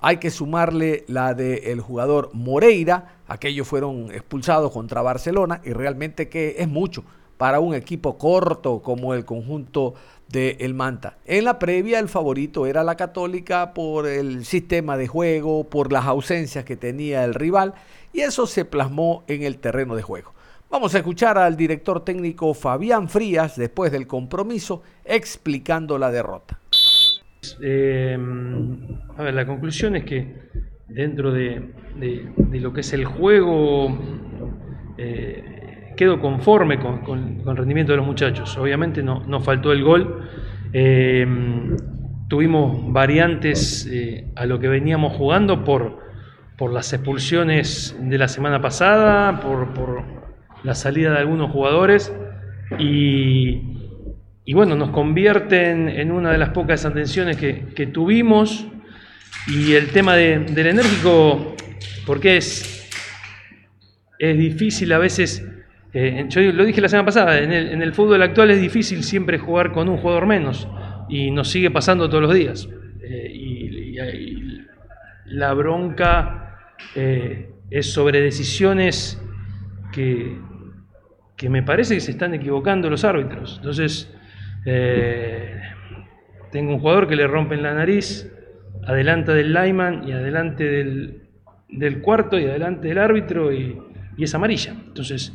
hay 0.00 0.18
que 0.18 0.30
sumarle 0.30 1.04
la 1.08 1.34
del 1.34 1.64
el 1.64 1.80
jugador 1.80 2.30
Moreira, 2.32 3.16
aquellos 3.26 3.66
fueron 3.66 4.12
expulsados 4.12 4.70
contra 4.70 5.02
Barcelona 5.02 5.60
y 5.64 5.72
realmente 5.72 6.28
que 6.28 6.56
es 6.58 6.68
mucho 6.68 7.02
para 7.38 7.58
un 7.58 7.74
equipo 7.74 8.18
corto 8.18 8.82
como 8.82 9.14
el 9.14 9.24
conjunto 9.24 9.94
de 10.28 10.56
el 10.60 10.74
Manta. 10.74 11.16
En 11.24 11.44
la 11.44 11.58
previa 11.58 11.98
el 11.98 12.08
favorito 12.08 12.66
era 12.66 12.84
la 12.84 12.96
Católica 12.96 13.72
por 13.74 14.06
el 14.06 14.44
sistema 14.44 14.96
de 14.96 15.08
juego, 15.08 15.68
por 15.68 15.92
las 15.92 16.06
ausencias 16.06 16.64
que 16.64 16.76
tenía 16.76 17.24
el 17.24 17.34
rival 17.34 17.74
y 18.12 18.20
eso 18.20 18.46
se 18.46 18.64
plasmó 18.64 19.24
en 19.26 19.42
el 19.42 19.58
terreno 19.58 19.96
de 19.96 20.02
juego. 20.02 20.34
Vamos 20.70 20.94
a 20.94 20.98
escuchar 20.98 21.38
al 21.38 21.56
director 21.56 22.04
técnico 22.04 22.52
Fabián 22.52 23.08
Frías 23.08 23.56
después 23.56 23.90
del 23.90 24.06
compromiso 24.06 24.82
explicando 25.04 25.96
la 25.96 26.10
derrota. 26.10 26.60
Eh, 27.62 28.18
a 29.16 29.22
ver, 29.22 29.34
la 29.34 29.46
conclusión 29.46 29.96
es 29.96 30.04
que 30.04 30.34
dentro 30.88 31.32
de, 31.32 31.72
de, 31.96 32.30
de 32.36 32.60
lo 32.60 32.72
que 32.74 32.82
es 32.82 32.92
el 32.92 33.06
juego, 33.06 33.96
eh, 34.98 35.57
quedo 35.98 36.20
conforme 36.20 36.78
con, 36.78 37.42
el 37.44 37.56
rendimiento 37.56 37.92
de 37.92 37.98
los 37.98 38.06
muchachos. 38.06 38.56
Obviamente 38.56 39.02
no, 39.02 39.24
nos 39.26 39.44
faltó 39.44 39.72
el 39.72 39.82
gol. 39.82 40.22
Eh, 40.72 41.26
tuvimos 42.28 42.92
variantes 42.92 43.88
eh, 43.90 44.30
a 44.36 44.46
lo 44.46 44.60
que 44.60 44.68
veníamos 44.68 45.16
jugando 45.16 45.64
por, 45.64 45.98
por 46.56 46.72
las 46.72 46.92
expulsiones 46.92 47.96
de 48.00 48.16
la 48.16 48.28
semana 48.28 48.60
pasada, 48.60 49.40
por, 49.40 49.74
por 49.74 50.04
la 50.62 50.76
salida 50.76 51.10
de 51.10 51.18
algunos 51.18 51.50
jugadores 51.50 52.14
y, 52.78 53.60
y, 54.44 54.54
bueno, 54.54 54.76
nos 54.76 54.90
convierten 54.90 55.88
en 55.88 56.12
una 56.12 56.30
de 56.30 56.38
las 56.38 56.50
pocas 56.50 56.84
atenciones 56.84 57.36
que, 57.38 57.66
que 57.74 57.88
tuvimos 57.88 58.66
y 59.48 59.72
el 59.72 59.88
tema 59.88 60.14
del 60.14 60.58
enérgico, 60.58 61.56
porque 62.06 62.36
es, 62.36 62.88
es 64.18 64.38
difícil 64.38 64.92
a 64.92 64.98
veces, 64.98 65.44
eh, 65.92 66.26
yo 66.28 66.40
lo 66.52 66.64
dije 66.64 66.80
la 66.80 66.88
semana 66.88 67.06
pasada, 67.06 67.38
en 67.38 67.52
el, 67.52 67.92
fútbol 67.94 68.22
actual 68.22 68.50
es 68.50 68.60
difícil 68.60 69.02
siempre 69.02 69.38
jugar 69.38 69.72
con 69.72 69.88
un 69.88 69.96
jugador 69.96 70.26
menos 70.26 70.68
y 71.08 71.30
nos 71.30 71.48
sigue 71.48 71.70
pasando 71.70 72.08
todos 72.08 72.22
los 72.22 72.34
días. 72.34 72.68
Eh, 73.02 73.32
y, 73.34 73.58
la 75.26 75.52
bronca 75.52 76.56
eh, 76.94 77.50
es 77.68 77.92
sobre 77.92 78.20
decisiones 78.20 79.20
que, 79.92 80.38
que, 81.36 81.50
me 81.50 81.62
parece 81.62 81.94
que 81.94 82.00
se 82.00 82.12
están 82.12 82.32
equivocando 82.32 82.88
los 82.88 83.04
árbitros. 83.04 83.56
Entonces, 83.56 84.10
tengo 86.52 86.74
un 86.74 86.78
jugador 86.78 87.08
que 87.08 87.16
le 87.16 87.26
rompen 87.26 87.62
la 87.62 87.74
nariz, 87.74 88.32
adelante 88.86 89.32
del 89.32 89.52
Lyman 89.52 90.08
y 90.08 90.12
adelante 90.12 90.64
del, 90.64 91.22
del 91.68 92.00
cuarto 92.00 92.38
y 92.38 92.44
adelante 92.44 92.88
del 92.88 92.98
árbitro 92.98 93.52
y, 93.52 93.76
y 94.16 94.24
es 94.24 94.34
amarilla. 94.34 94.74
Entonces, 94.86 95.32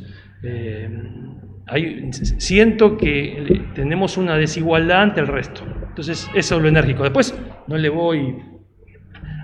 siento 2.38 2.96
que 2.96 3.62
tenemos 3.74 4.16
una 4.16 4.36
desigualdad 4.36 5.02
ante 5.02 5.20
el 5.20 5.26
resto. 5.26 5.62
Entonces, 5.88 6.28
eso 6.34 6.56
es 6.56 6.62
lo 6.62 6.68
enérgico. 6.68 7.02
Después, 7.02 7.38
no 7.66 7.76
le 7.76 7.88
voy 7.88 8.36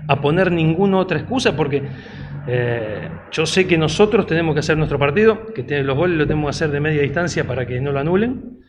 a 0.07 0.21
poner 0.21 0.51
ninguna 0.51 0.97
otra 0.97 1.19
excusa 1.19 1.55
porque 1.55 1.83
eh, 2.47 3.09
yo 3.31 3.45
sé 3.45 3.67
que 3.67 3.77
nosotros 3.77 4.25
tenemos 4.25 4.53
que 4.53 4.59
hacer 4.59 4.77
nuestro 4.77 4.99
partido, 4.99 5.53
que 5.53 5.83
los 5.83 5.95
goles 5.95 6.17
lo 6.17 6.27
tenemos 6.27 6.47
que 6.47 6.49
hacer 6.49 6.71
de 6.71 6.79
media 6.79 7.01
distancia 7.01 7.45
para 7.45 7.65
que 7.65 7.79
no 7.79 7.91
lo 7.91 7.99
anulen. 7.99 8.59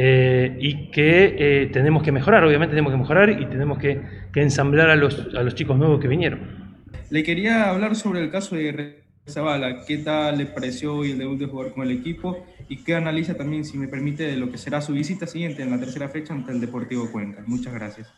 Eh, 0.00 0.56
y 0.60 0.90
que 0.90 1.34
eh, 1.38 1.66
tenemos 1.72 2.04
que 2.04 2.12
mejorar, 2.12 2.44
obviamente 2.44 2.72
tenemos 2.72 2.92
que 2.92 2.98
mejorar 2.98 3.30
y 3.30 3.46
tenemos 3.46 3.78
que, 3.78 4.00
que 4.32 4.42
ensamblar 4.42 4.90
a 4.90 4.96
los, 4.96 5.34
a 5.34 5.42
los 5.42 5.56
chicos 5.56 5.76
nuevos 5.76 5.98
que 5.98 6.06
vinieron. 6.06 6.78
Le 7.10 7.22
quería 7.24 7.70
hablar 7.70 7.96
sobre 7.96 8.20
el 8.20 8.30
caso 8.30 8.54
de 8.54 9.02
Zavala, 9.28 9.84
¿qué 9.86 9.98
tal 9.98 10.38
le 10.38 10.46
pareció 10.46 10.94
hoy 10.94 11.12
el 11.12 11.18
debut 11.18 11.38
de 11.38 11.46
jugar 11.46 11.72
con 11.72 11.84
el 11.86 11.90
equipo? 11.92 12.46
¿Y 12.68 12.78
qué 12.78 12.94
analiza 12.94 13.34
también, 13.34 13.64
si 13.64 13.78
me 13.78 13.88
permite, 13.88 14.24
de 14.24 14.36
lo 14.36 14.50
que 14.50 14.58
será 14.58 14.80
su 14.80 14.92
visita 14.92 15.26
siguiente 15.26 15.62
en 15.62 15.70
la 15.70 15.78
tercera 15.78 16.08
fecha 16.08 16.32
ante 16.34 16.52
el 16.52 16.60
Deportivo 16.60 17.10
Cuenca? 17.10 17.42
Muchas 17.46 17.74
gracias. 17.74 18.12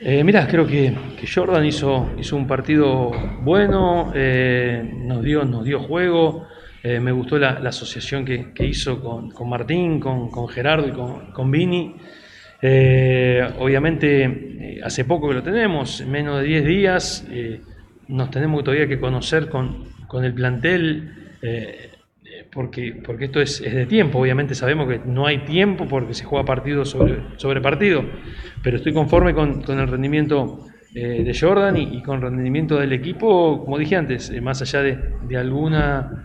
Eh, 0.00 0.24
mirá, 0.24 0.48
creo 0.48 0.66
que, 0.66 0.94
Jordan 1.32 1.64
hizo, 1.66 2.08
un 2.32 2.46
partido 2.46 3.10
bueno, 3.42 4.12
eh, 4.14 4.82
nos, 5.04 5.22
dio, 5.22 5.44
nos 5.44 5.64
dio 5.64 5.80
juego, 5.80 6.46
eh, 6.82 6.98
me 7.00 7.12
gustó 7.12 7.38
la, 7.38 7.50
asociación 7.50 8.24
que, 8.24 8.66
hizo 8.66 9.02
con, 9.02 9.48
Martín, 9.48 10.00
con, 10.00 10.48
Gerardo 10.48 10.88
y 10.88 10.92
con, 10.92 11.32
con 11.32 11.50
Vini. 11.50 11.96
obviamente, 13.58 14.80
hace 14.82 15.04
poco 15.04 15.28
que 15.28 15.34
lo 15.34 15.42
tenemos, 15.42 16.04
menos 16.06 16.40
de 16.40 16.46
10 16.46 16.64
días, 16.64 17.26
nos 18.08 18.30
tenemos 18.30 18.64
todavía 18.64 18.88
que 18.88 18.98
conocer 18.98 19.50
con, 19.50 19.89
con 20.10 20.24
el 20.24 20.34
plantel, 20.34 21.36
eh, 21.40 21.92
porque, 22.52 23.00
porque 23.06 23.26
esto 23.26 23.40
es, 23.40 23.62
de 23.62 23.86
tiempo, 23.86 24.18
obviamente 24.18 24.56
sabemos 24.56 24.88
que 24.88 24.98
no 25.06 25.24
hay 25.24 25.44
tiempo 25.44 25.86
porque 25.86 26.14
se 26.14 26.24
juega 26.24 26.44
partido 26.44 26.84
sobre, 26.84 27.22
sobre 27.36 27.60
partido, 27.60 28.02
pero 28.60 28.78
estoy 28.78 28.92
conforme 28.92 29.34
con, 29.34 29.62
el 29.68 29.86
rendimiento 29.86 30.66
eh, 30.96 31.22
de 31.22 31.38
Jordan 31.38 31.76
y, 31.76 32.02
con 32.02 32.16
el 32.16 32.22
rendimiento 32.22 32.76
del 32.76 32.92
equipo, 32.92 33.64
como 33.64 33.78
dije 33.78 33.94
antes, 33.94 34.30
eh, 34.30 34.40
más 34.40 34.60
allá 34.62 34.82
de, 34.82 34.98
de 35.28 35.36
alguna 35.36 36.22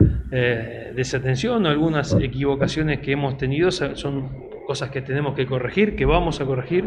desatención 0.96 1.66
o 1.66 1.70
algunas 1.70 2.14
equivocaciones 2.20 3.00
que 3.00 3.14
hemos 3.14 3.38
tenido, 3.38 3.72
son 3.72 4.46
cosas 4.66 4.90
que 4.90 5.02
tenemos 5.02 5.36
que 5.36 5.46
corregir, 5.46 5.96
que 5.96 6.06
vamos 6.06 6.42
a 6.42 6.46
corregir. 6.46 6.86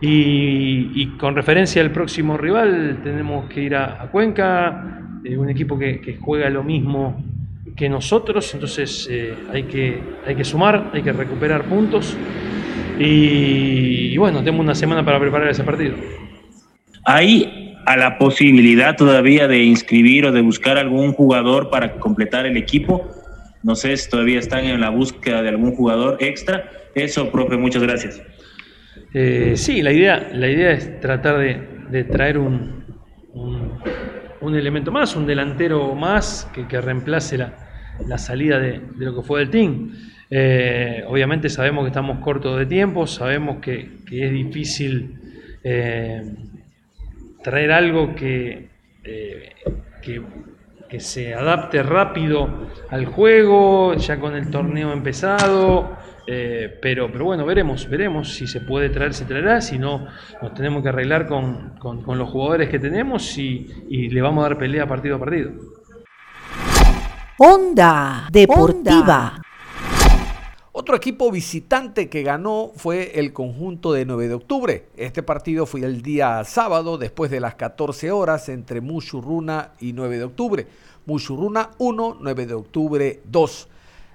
Y, 0.00 1.16
con 1.18 1.36
referencia 1.36 1.80
al 1.80 1.92
próximo 1.92 2.36
rival, 2.36 3.00
tenemos 3.04 3.48
que 3.48 3.62
ir 3.62 3.76
a, 3.76 4.08
Cuenca, 4.10 4.91
eh, 5.24 5.36
un 5.36 5.48
equipo 5.48 5.78
que, 5.78 6.18
juega 6.20 6.48
lo 6.50 6.62
mismo 6.62 7.22
que 7.76 7.88
nosotros, 7.88 8.52
entonces 8.54 9.08
eh, 9.10 9.34
hay, 9.52 9.64
que, 9.64 9.98
hay 10.26 10.34
que 10.34 10.44
sumar, 10.44 10.90
hay 10.92 11.02
que 11.02 11.12
recuperar 11.12 11.64
puntos. 11.64 12.16
Y, 12.98 14.16
bueno, 14.18 14.38
tenemos 14.40 14.60
una 14.60 14.74
semana 14.74 15.04
para 15.04 15.18
preparar 15.18 15.48
ese 15.48 15.64
partido. 15.64 15.94
¿Hay 17.04 17.74
a 17.86 17.96
la 17.96 18.18
posibilidad 18.18 18.96
todavía 18.96 19.48
de 19.48 19.64
inscribir 19.64 20.26
o 20.26 20.32
de 20.32 20.40
buscar 20.40 20.78
algún 20.78 21.12
jugador 21.12 21.70
para 21.70 21.94
completar 21.94 22.46
el 22.46 22.56
equipo? 22.56 23.08
No 23.62 23.74
sé 23.74 23.96
si 23.96 24.10
todavía 24.10 24.38
están 24.38 24.64
en 24.64 24.80
la 24.80 24.90
búsqueda 24.90 25.42
de 25.42 25.48
algún 25.48 25.74
jugador 25.74 26.18
extra. 26.20 26.68
Eso, 26.94 27.30
profe, 27.30 27.56
muchas 27.56 27.82
gracias. 27.82 28.22
Eh, 29.14 29.54
sí, 29.56 29.82
la 29.82 29.92
idea, 29.92 30.30
la 30.32 30.48
idea 30.48 30.72
es 30.72 31.00
tratar 31.00 31.38
de, 31.38 32.04
traer 32.04 32.38
un, 32.38 32.84
un, 33.34 33.61
elemento 34.54 34.90
más, 34.92 35.16
un 35.16 35.26
delantero 35.26 35.94
más 35.94 36.48
que, 36.52 36.66
que 36.66 36.80
reemplace 36.80 37.38
la, 37.38 38.18
salida 38.18 38.58
de, 38.58 38.80
lo 38.96 39.14
que 39.14 39.22
fue 39.22 39.40
del 39.40 39.50
team. 39.50 39.92
Eh, 40.30 41.04
obviamente 41.06 41.48
sabemos 41.48 41.84
que 41.84 41.88
estamos 41.88 42.18
cortos 42.18 42.58
de 42.58 42.66
tiempo, 42.66 43.06
sabemos 43.06 43.58
que, 43.58 43.98
es 44.10 44.32
difícil 44.32 45.18
eh, 45.62 46.34
traer 47.42 47.72
algo 47.72 48.14
que, 48.14 48.68
que 50.02 50.22
que 50.92 51.00
se 51.00 51.32
adapte 51.32 51.82
rápido 51.82 52.68
al 52.90 53.06
juego, 53.06 53.94
ya 53.94 54.20
con 54.20 54.36
el 54.36 54.50
torneo 54.50 54.92
empezado. 54.92 55.96
Eh, 56.26 56.78
pero, 56.80 57.10
pero 57.10 57.24
bueno, 57.24 57.44
veremos, 57.44 57.88
veremos 57.88 58.34
si 58.34 58.46
se 58.46 58.60
puede 58.60 58.90
traer, 58.90 59.12
se 59.14 59.24
traerá, 59.24 59.60
si 59.60 59.78
no, 59.78 60.06
nos 60.40 60.54
tenemos 60.54 60.82
que 60.82 60.88
arreglar 60.88 61.26
con, 61.26 61.74
los 62.06 62.30
jugadores 62.30 62.68
que 62.68 62.78
tenemos 62.78 63.36
y, 63.38 64.08
le 64.08 64.22
vamos 64.22 64.44
a 64.44 64.48
dar 64.48 64.58
pelea 64.58 64.86
partido 64.86 65.16
a 65.16 65.18
partido. 65.18 65.50
Onda 67.38 68.28
Deportiva. 68.30 69.42
Otro 70.74 70.96
equipo 70.96 71.30
visitante 71.30 72.08
que 72.08 72.22
ganó 72.22 72.70
fue 72.74 73.18
el 73.18 73.32
conjunto 73.34 73.92
de 73.92 74.06
9 74.06 74.28
de 74.28 74.34
octubre. 74.34 74.86
Este 74.96 75.22
partido 75.22 75.66
fue 75.66 75.80
el 75.80 76.00
día 76.00 76.42
sábado, 76.44 76.96
después 76.96 77.30
de 77.30 77.40
las 77.40 77.56
14 77.56 78.10
horas, 78.10 78.48
entre 78.48 78.80
Mushuruna 78.80 79.72
y 79.80 79.92
9 79.92 80.18
de 80.18 80.24
octubre. 80.24 80.66
Mushuruna 81.04 81.72
1, 81.78 82.18
9 82.20 82.46
de 82.46 82.54
octubre 82.54 83.20
2. 83.24 83.68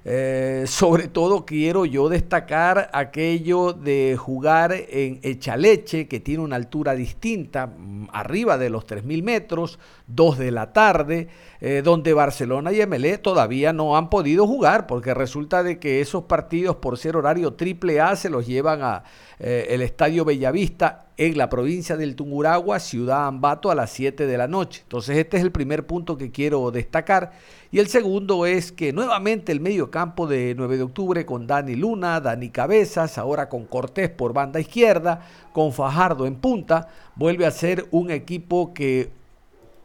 Eh, 0.10 0.64
sobre 0.68 1.10
todo 1.10 1.46
quiero 1.46 1.84
yo 1.84 2.08
destacar 2.08 2.90
aquello 2.94 3.74
de 3.74 4.16
jugar 4.18 4.72
en 4.72 5.20
Echaleche, 5.22 6.08
que 6.08 6.22
tiene 6.22 6.44
una 6.44 6.56
altura 6.56 6.96
distinta, 6.96 7.68
mm, 7.68 8.08
arriba 8.14 8.58
de 8.58 8.70
los 8.70 8.86
3.000 8.86 9.22
metros, 9.22 9.80
2 10.08 10.38
de 10.38 10.52
la 10.52 10.72
tarde, 10.74 11.28
eh, 11.60 11.82
donde 11.84 12.14
Barcelona 12.14 12.72
y 12.72 12.86
MLE 12.86 13.18
todavía 13.18 13.74
no 13.74 13.98
han 13.98 14.10
podido 14.10 14.48
jugar, 14.48 14.88
porque 14.88 15.14
resulta 15.14 15.64
de 15.64 15.80
que 15.80 16.02
esos 16.02 16.24
partidos, 16.24 16.78
por 16.78 16.98
ser 16.98 17.18
horario 17.18 17.54
triple 17.54 18.00
A, 18.00 18.16
se 18.16 18.30
los 18.30 18.48
llevan 18.48 18.82
a 18.82 19.04
eh, 19.40 19.68
el 19.70 19.82
Estadio 19.82 20.24
Bellavista 20.24 21.08
en 21.18 21.38
la 21.38 21.50
provincia 21.50 21.98
del 21.98 22.16
Tunguragua, 22.16 22.80
Ciudad 22.80 23.28
Ambato, 23.28 23.70
a 23.70 23.76
las 23.76 23.90
7 23.92 24.28
de 24.28 24.38
la 24.38 24.48
noche. 24.48 24.82
Entonces 24.84 25.18
este 25.18 25.38
es 25.38 25.44
el 25.44 25.52
primer 25.52 25.86
punto 25.86 26.18
que 26.18 26.32
quiero 26.32 26.72
destacar. 26.72 27.32
Y 27.72 27.80
el 27.80 27.88
segundo 27.88 28.46
es 28.46 28.72
que 28.72 28.94
nuevamente 28.94 29.52
el 29.52 29.60
medio 29.60 29.92
campo 29.92 30.26
de 30.28 30.54
9 30.56 30.78
de 30.78 30.84
octubre 30.84 31.26
con 31.26 31.48
Dani 31.48 31.76
Luna, 31.76 32.22
Dani 32.22 32.50
Cabezas, 32.50 33.18
ahora 33.18 33.50
con 33.50 33.66
Cortés 33.66 34.10
por 34.10 34.32
banda 34.32 34.60
izquierda, 34.60 35.22
con 35.54 35.74
Fajardo 35.74 36.28
en 36.28 36.36
punta, 36.36 36.88
vuelve 37.16 37.46
a 37.46 37.52
ser 37.52 37.88
un 37.92 38.12
equipo 38.12 38.74
que 38.74 39.12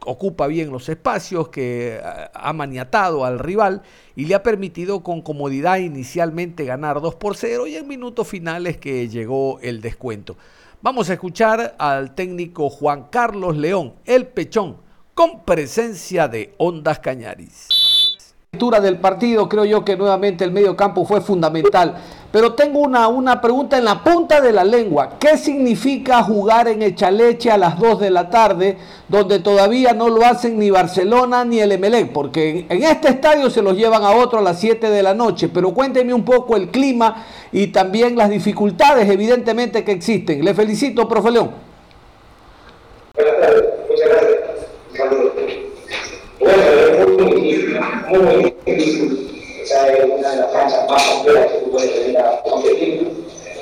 ocupa 0.07 0.47
bien 0.47 0.71
los 0.71 0.89
espacios, 0.89 1.49
que 1.49 1.97
eh, 1.97 2.01
ha 2.35 2.53
maniatado 2.53 3.25
al 3.25 3.39
rival 3.39 3.83
y 4.17 4.27
le 4.27 4.35
ha 4.35 4.43
permitido 4.43 5.03
con 5.03 5.23
comodidad 5.23 5.79
inicialmente 5.79 6.65
ganar 6.65 7.01
2 7.01 7.15
por 7.17 7.37
0 7.37 7.67
y 7.67 7.77
en 7.77 7.89
minutos 7.89 8.29
finales 8.29 8.77
que 8.77 9.09
llegó 9.09 9.59
el 9.61 9.81
descuento. 9.81 10.37
Vamos 10.81 11.11
a 11.11 11.15
escuchar 11.15 11.77
al 11.79 12.15
técnico 12.15 12.69
Juan 12.69 13.07
Carlos 13.11 13.57
León, 13.57 13.95
el 14.05 14.27
pechón, 14.27 14.79
con 15.15 15.45
presencia 15.45 16.29
de 16.29 16.55
Ondas 16.59 16.99
Cañaris. 16.99 17.82
Del 18.53 18.99
partido, 18.99 19.49
creo 19.49 19.65
yo 19.65 19.83
que 19.83 19.97
nuevamente 19.97 20.45
el 20.45 20.53
medio 20.53 20.77
campo 20.77 21.07
fue 21.07 21.23
fundamental. 21.23 21.97
Pero 22.31 22.53
tengo 22.53 22.81
una, 22.81 23.09
una 23.09 23.41
pregunta 23.41 23.79
en 23.79 23.87
la 23.87 24.05
punta 24.05 24.43
de 24.43 24.53
la 24.53 24.63
lengua. 24.63 25.15
¿Qué 25.19 25.39
significa 25.39 26.23
jugar 26.23 26.69
en 26.69 26.83
Echaleche 26.83 27.51
a 27.51 27.57
las 27.57 27.79
2 27.79 28.01
de 28.01 28.11
la 28.11 28.29
tarde, 28.29 28.77
donde 29.09 29.39
todavía 29.39 29.95
no 29.95 30.11
lo 30.11 30.23
hacen 30.27 30.59
ni 30.59 30.71
Barcelona 30.71 31.47
ni 31.47 31.61
el 31.61 31.73
Emelec? 31.73 32.13
Porque 32.13 32.67
en 32.69 32.83
este 32.83 33.09
estadio 33.09 33.49
se 33.49 33.63
los 33.63 33.75
llevan 33.75 34.05
a 34.05 34.11
otro 34.13 34.39
a 34.39 34.43
las 34.43 34.61
7 34.61 34.91
de 34.91 35.03
la 35.03 35.15
noche. 35.15 35.49
Pero 35.49 35.73
cuénteme 35.73 36.13
un 36.13 36.25
poco 36.27 36.55
el 36.55 36.69
clima 36.69 37.25
y 37.53 37.69
también 37.69 38.17
las 38.17 38.29
dificultades, 38.29 39.09
evidentemente, 39.09 39.83
que 39.83 39.93
existen. 39.93 40.45
Le 40.45 40.53
felicito, 40.53 41.09
profe 41.09 41.31
León. 41.31 41.53
Buenas 43.15 43.41
tardes, 43.41 43.65
muchas 43.89 44.09
gracias. 44.09 44.41
Saludos. 44.95 45.33
Bueno, 46.39 46.82
muy, 48.09 48.55
difícil. 48.67 49.29
Esa 49.63 49.93
es 49.93 50.05
una 50.05 50.31
de 50.31 50.37
las 50.37 50.53
canchas 50.53 50.89
más 50.89 51.03
complejas 51.05 51.53
que 51.53 51.59
tú 51.59 51.71
puedes 51.71 52.01
venir 52.01 52.19
a 52.19 52.43
competir. 52.43 53.09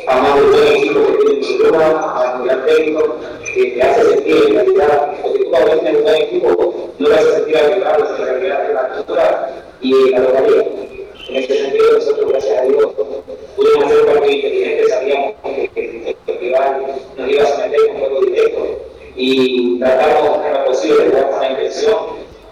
A 0.07 0.17
más 0.21 0.35
de 0.35 0.43
buen 0.43 0.67
equipo 0.77 1.07
que 1.07 1.25
tiene 1.25 1.41
estructura, 1.41 1.87
a 1.89 2.39
nivel 2.39 2.65
técnico, 2.65 3.17
que 3.55 3.65
te 3.67 3.83
hace 3.83 4.09
sentir 4.11 4.37
en 4.47 4.55
realidad, 4.55 5.13
porque 5.23 5.39
tú 5.39 5.51
cuando 5.51 5.79
tienes 5.79 5.97
un 5.97 6.03
buen 6.03 6.17
equipo, 6.17 6.91
no 6.99 7.09
te 7.09 7.15
hace 7.15 7.33
sentir 7.33 7.57
a 7.57 7.67
violarlos 7.69 8.19
en 8.19 8.27
la 8.27 8.33
realidad 8.33 8.69
de 8.69 8.75
la 8.75 8.89
cultura 8.89 9.65
y 9.81 10.11
la 10.11 10.19
localidad. 10.21 10.65
En 11.29 11.37
este 11.37 11.59
sentido, 11.59 11.93
nosotros, 11.93 12.31
gracias 12.33 12.59
a 12.59 12.63
Dios, 12.63 12.93
pudimos 13.57 13.85
hacer 13.85 14.01
un 14.01 14.07
partido 14.07 14.33
inteligente, 14.33 14.89
sabíamos 14.89 15.35
que 15.75 16.17
el 16.27 16.39
rival 16.41 16.87
nos 17.17 17.31
iba 17.31 17.43
a 17.43 17.47
someter 17.47 17.87
con 17.87 17.99
juego 17.99 18.21
directo 18.23 18.81
y 19.17 19.79
tratamos 19.79 20.47
en 20.47 20.53
lo 20.55 20.65
posible 20.65 21.05
de 21.05 21.11
dar 21.11 21.31
una 21.37 21.51
intención, 21.51 21.97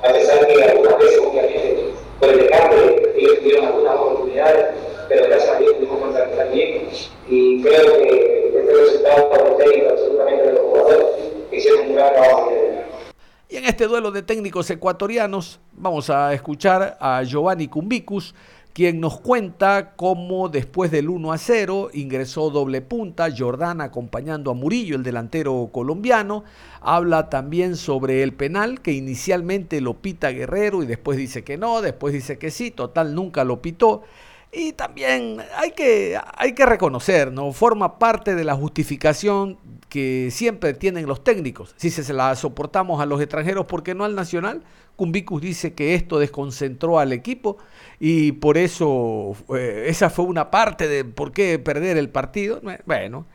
a 0.02 0.12
pesar 0.12 0.46
que 0.46 0.62
algunas 0.62 0.98
veces, 0.98 1.18
obviamente, 1.18 1.92
por 2.20 2.28
el 2.28 2.38
descarte, 2.38 3.12
ellos 3.16 3.38
tuvieron 3.38 3.66
algunas 3.66 3.94
oportunidades, 3.96 4.66
pero 5.08 5.24
gracias 5.26 5.56
a 5.56 5.58
Dios 5.58 5.72
pudimos 5.74 5.98
contratar 5.98 6.50
bien 6.52 6.88
y 7.28 7.62
creo 7.62 7.98
que 7.98 8.52
este 8.58 8.72
resultado 8.72 9.56
técnico, 9.56 9.90
absolutamente 9.90 10.42
de 10.44 10.52
los 10.52 10.61
jugadores, 10.62 11.06
hicieron 11.52 11.87
un 11.88 11.94
gran 11.94 12.12
trabajo. 12.12 12.52
Y 13.50 13.56
en 13.56 13.64
este 13.64 13.87
duelo 13.87 14.11
de 14.11 14.22
técnicos 14.22 14.68
ecuatorianos 14.70 15.58
vamos 15.72 16.11
a 16.11 16.34
escuchar 16.34 16.98
a 17.00 17.22
Giovanni 17.24 17.68
Cumbicus, 17.68 18.34
quien 18.78 19.00
nos 19.00 19.18
cuenta 19.18 19.94
cómo 19.96 20.48
después 20.48 20.92
del 20.92 21.08
1 21.08 21.32
a 21.32 21.38
0 21.38 21.90
ingresó 21.94 22.48
doble 22.50 22.80
punta, 22.80 23.26
Jordán 23.36 23.80
acompañando 23.80 24.52
a 24.52 24.54
Murillo, 24.54 24.94
el 24.94 25.02
delantero 25.02 25.70
colombiano. 25.72 26.44
Habla 26.80 27.28
también 27.28 27.74
sobre 27.74 28.22
el 28.22 28.34
penal 28.34 28.80
que 28.80 28.92
inicialmente 28.92 29.80
lo 29.80 29.94
pita 29.94 30.30
Guerrero 30.30 30.84
y 30.84 30.86
después 30.86 31.18
dice 31.18 31.42
que 31.42 31.58
no, 31.58 31.82
después 31.82 32.14
dice 32.14 32.38
que 32.38 32.52
sí, 32.52 32.70
total 32.70 33.16
nunca 33.16 33.42
lo 33.42 33.60
pitó. 33.60 34.04
Y 34.50 34.72
también 34.72 35.42
hay 35.56 35.72
que, 35.72 36.18
hay 36.37 36.54
que 36.54 36.64
reconocer, 36.64 37.32
¿no? 37.32 37.52
Forma 37.52 37.98
parte 37.98 38.34
de 38.34 38.44
la 38.44 38.54
justificación 38.54 39.58
que 39.88 40.30
siempre 40.30 40.72
tienen 40.72 41.06
los 41.06 41.22
técnicos. 41.22 41.74
Si 41.76 41.90
se 41.90 42.12
la 42.12 42.34
soportamos 42.34 43.00
a 43.00 43.06
los 43.06 43.20
extranjeros, 43.20 43.66
¿por 43.66 43.82
qué 43.82 43.94
no 43.94 44.04
al 44.04 44.14
nacional? 44.14 44.62
Cumbicus 44.96 45.40
dice 45.40 45.74
que 45.74 45.94
esto 45.94 46.18
desconcentró 46.18 46.98
al 46.98 47.12
equipo 47.12 47.58
y 48.00 48.32
por 48.32 48.58
eso 48.58 49.37
eh, 49.54 49.84
esa 49.87 50.11
fue 50.11 50.24
una 50.24 50.50
parte 50.50 50.88
de 50.88 51.04
por 51.04 51.32
qué 51.32 51.58
perder 51.58 51.98
el 51.98 52.08
partido. 52.08 52.61
Bueno, 52.84 53.26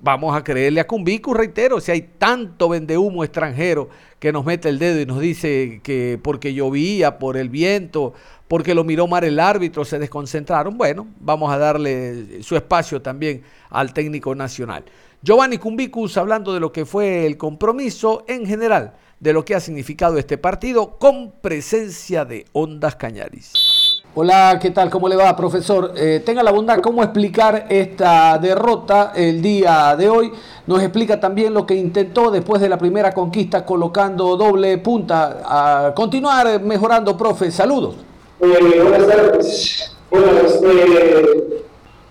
vamos 0.00 0.36
a 0.36 0.42
creerle 0.42 0.80
a 0.80 0.86
Cumbicus, 0.86 1.36
reitero, 1.36 1.80
si 1.80 1.92
hay 1.92 2.02
tanto 2.18 2.68
vendehumo 2.68 3.22
extranjero 3.22 3.88
que 4.18 4.32
nos 4.32 4.44
mete 4.44 4.68
el 4.68 4.78
dedo 4.78 5.00
y 5.00 5.06
nos 5.06 5.20
dice 5.20 5.80
que 5.82 6.18
porque 6.22 6.54
llovía, 6.54 7.18
por 7.18 7.36
el 7.36 7.48
viento, 7.48 8.12
porque 8.48 8.74
lo 8.74 8.84
miró 8.84 9.06
mal 9.06 9.24
el 9.24 9.38
árbitro, 9.38 9.84
se 9.84 9.98
desconcentraron. 9.98 10.76
Bueno, 10.76 11.06
vamos 11.20 11.52
a 11.52 11.58
darle 11.58 12.42
su 12.42 12.56
espacio 12.56 13.00
también 13.00 13.42
al 13.70 13.92
técnico 13.92 14.34
nacional. 14.34 14.84
Giovanni 15.22 15.58
Cumbicus 15.58 16.16
hablando 16.16 16.52
de 16.52 16.60
lo 16.60 16.72
que 16.72 16.84
fue 16.84 17.26
el 17.26 17.36
compromiso 17.36 18.24
en 18.26 18.44
general, 18.44 18.94
de 19.20 19.32
lo 19.32 19.44
que 19.44 19.54
ha 19.54 19.60
significado 19.60 20.18
este 20.18 20.38
partido 20.38 20.98
con 20.98 21.32
presencia 21.40 22.24
de 22.24 22.44
Ondas 22.52 22.96
Cañaris. 22.96 23.71
Hola, 24.14 24.58
¿qué 24.60 24.70
tal? 24.70 24.90
¿Cómo 24.90 25.08
le 25.08 25.16
va, 25.16 25.34
profesor? 25.34 25.94
Eh, 25.96 26.20
tenga 26.22 26.42
la 26.42 26.50
bondad, 26.52 26.80
¿cómo 26.80 27.02
explicar 27.02 27.64
esta 27.70 28.36
derrota 28.36 29.14
el 29.16 29.40
día 29.40 29.96
de 29.96 30.10
hoy? 30.10 30.30
Nos 30.66 30.82
explica 30.82 31.18
también 31.18 31.54
lo 31.54 31.64
que 31.64 31.74
intentó 31.74 32.30
después 32.30 32.60
de 32.60 32.68
la 32.68 32.76
primera 32.76 33.14
conquista 33.14 33.64
colocando 33.64 34.36
doble 34.36 34.76
punta. 34.76 35.40
A 35.46 35.94
continuar 35.94 36.60
mejorando, 36.60 37.16
profe. 37.16 37.50
Saludos. 37.50 37.94
Eh, 38.40 38.82
buenas 38.82 39.08
tardes. 39.08 39.96
Bueno, 40.10 40.26
este, 40.44 41.64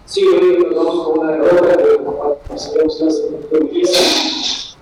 sí, 0.05 0.25
hoy 0.25 0.73
nos 0.73 1.05
con 1.05 1.19
una 1.19 1.33
derrota, 1.33 1.77
pero 1.77 2.57
sabemos 2.57 2.97
que 2.97 3.55
la 3.55 3.59
empieza. 3.59 4.75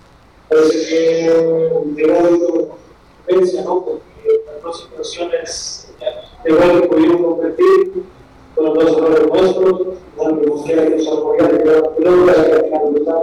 Parece 0.48 0.88
que 0.88 1.32
llegó 1.98 2.70
competencia, 3.28 3.62
¿no? 3.64 3.84
Porque 3.84 4.02
las 4.54 4.64
dos 4.64 4.84
situaciones 4.84 5.89
gol 6.56 6.82
que 6.82 6.88
pudimos 6.88 7.22
competir 7.22 8.04
fueron 8.56 8.74
dos 8.74 8.98
errores 8.98 9.28
nuestros, 9.28 9.88
bueno, 10.18 10.42
que 10.42 10.48
mostré 10.48 10.76
que 10.76 10.96
nos 10.98 11.08
apoyaron 11.08 11.58
de 11.58 11.66
la 11.66 12.44
que 12.44 12.60
otra 12.92 13.16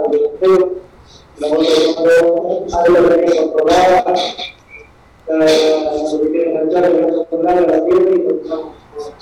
algo 2.73 3.01
que 6.21 6.31
que 6.31 7.71
la 7.71 7.85
pierna 7.85 8.11
y 8.11 8.23
continuamos 8.23 8.77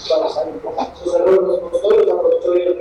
vamos 0.10 0.38
a 0.38 0.44
ir 0.48 0.56
esos 0.94 1.16
errores 1.16 1.42
nosotros 1.42 2.08
aprovechó 2.12 2.52
bien. 2.52 2.78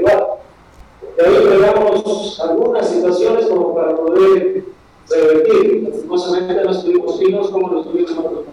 De 1.16 1.26
ahí 1.26 1.36
pegamos 1.48 2.40
algunas 2.40 2.88
situaciones 2.88 3.46
como 3.46 3.74
para 3.74 3.96
poder 3.96 4.64
revertir. 5.08 6.06
No 6.06 6.70
estuvimos 6.70 7.18
finos 7.18 7.50
como 7.50 7.68
lo 7.68 7.80
estuvimos 7.80 8.10
en 8.10 8.18
otros. 8.18 8.44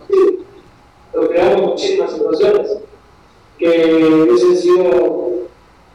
Pero 1.11 1.29
creamos 1.29 1.61
muchísimas 1.61 2.11
situaciones 2.11 2.77
que 3.57 4.25
hubiesen 4.27 4.57
sido 4.57 5.31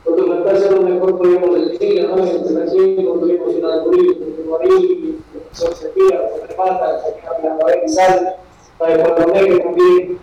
documentarse 0.05 0.69
a 0.69 0.73
lo 0.73 0.83
mejor 0.83 1.19
podríamos 1.19 1.69
decir, 1.69 2.09
¿no? 2.09 2.19
En 2.19 2.43
tercer 2.43 2.67
tuvimos 2.71 3.55
una 3.55 3.77
de 3.77 3.83
Murillo, 3.83 4.15
tuvimos 4.15 4.61
ahí, 4.61 5.19
se 5.53 5.89
tira, 5.89 6.29
se 6.29 6.47
remata, 6.47 7.03
se 7.03 7.15
cambia 7.21 7.51
la 7.51 7.59
pared 7.59 7.83
y 7.85 7.89
sale, 7.89 8.35
para 8.79 8.95
el 8.95 9.03
que 9.47 9.59
también 9.59 10.19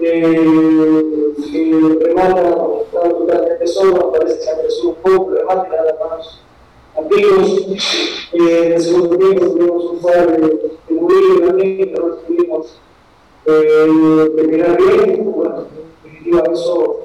eh, 0.00 1.96
remata 2.00 2.42
totalmente 2.92 3.66
solo, 3.66 4.12
parece 4.12 4.38
que 4.38 4.44
se 4.44 4.50
apresura 4.50 4.88
un 4.88 4.94
poco, 5.02 5.30
remata 5.30 5.84
las 5.84 6.00
manos. 6.00 6.42
Eh, 6.98 8.66
en 8.66 8.72
el 8.72 8.80
segundo 8.80 9.18
tiempo 9.18 9.46
tuvimos 9.50 9.84
un 9.84 10.00
par 10.00 10.40
de, 10.40 10.46
de 10.46 10.94
Murillo 10.94 11.46
también, 11.46 11.76
que 11.76 11.94
no 11.98 12.06
tuvimos 12.26 12.78
eh, 13.46 14.32
terminar 14.36 14.76
bien. 14.76 15.32
Bueno, 15.32 15.66
en 16.04 16.04
definitiva, 16.04 16.42
eso 16.52 17.00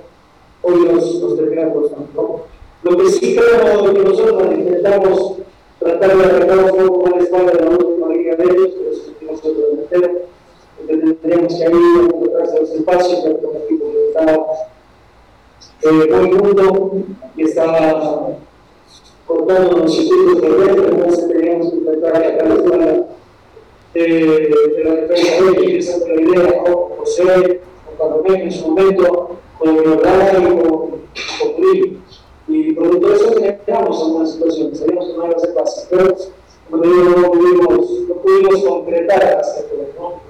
hoy 0.62 0.80
nos, 0.86 1.15
nos 1.21 1.36
terminamos. 1.38 1.91
¿no? 2.15 2.41
Lo 2.84 2.97
que 2.97 3.10
sí 3.10 3.36
creo 3.36 3.93
que 3.93 3.99
nosotros 3.99 4.54
intentamos 4.54 5.34
tratar 5.80 6.17
de 6.17 6.23
arreglar 6.23 6.73
un 6.73 6.88
poco 6.88 7.10
más 7.10 7.30
la 7.32 7.51
de 7.51 7.60
la 7.60 7.69
última 7.69 8.08
línea 8.08 8.36
de 8.36 8.43
ellos, 8.43 8.69
pero 8.77 8.91
eso 8.91 9.04
sentimos 9.06 9.39
otro 9.39 9.67
delantero, 9.67 10.12
tendríamos 10.88 11.56
que 11.56 11.63
ahí 11.63 11.73
encontrarse 11.73 12.60
los 12.60 12.69
espacios, 12.71 13.19
pero 13.23 13.38
como 13.39 13.60
equipo 13.60 13.86
que 13.91 14.08
está 14.08 14.45
eh, 15.84 15.91
muy 15.91 16.32
junto 16.32 16.91
y 17.36 17.43
está 17.43 18.38
cortando 19.27 19.77
los 19.77 19.95
circuitos 19.95 20.41
terrestres, 20.41 20.91
entonces 20.91 21.27
teníamos 21.27 21.69
que 21.69 21.75
intentar 21.77 22.15
atacar 22.15 22.47
la 22.47 22.56
espalda 22.56 23.06
de, 23.93 24.01
de 24.04 24.84
la 24.84 24.95
defensa 24.95 25.99
de 26.06 26.21
idea, 26.21 26.63
¿no? 26.65 26.88
con 26.88 26.97
José, 26.99 27.62
con 27.86 27.97
Palomé 27.97 28.43
en 28.43 28.51
su 28.51 28.67
momento, 28.67 29.38
con 29.58 29.75
Leonardo 29.75 30.39
y 30.39 30.45
con, 30.45 30.80
con 30.80 31.62
Grillo. 31.62 31.97
Y 32.47 32.73
producto 32.73 33.08
de 33.08 33.15
eso 33.15 33.34
generamos 33.34 34.01
algunas 34.01 34.32
situaciones, 34.34 34.80
sabíamos 34.80 35.08
que 35.08 35.13
no 35.13 35.25
iba 35.25 35.36
a 35.36 35.39
ser 35.39 35.54
fácil, 35.54 35.84
pero 35.89 36.15
como 36.69 36.84
digo, 36.84 37.04
no 37.04 37.32
pudimos, 37.32 37.91
no 38.08 38.15
pudimos 38.15 38.63
concretar 38.63 39.41
que 39.69 39.99
¿no? 39.99 40.21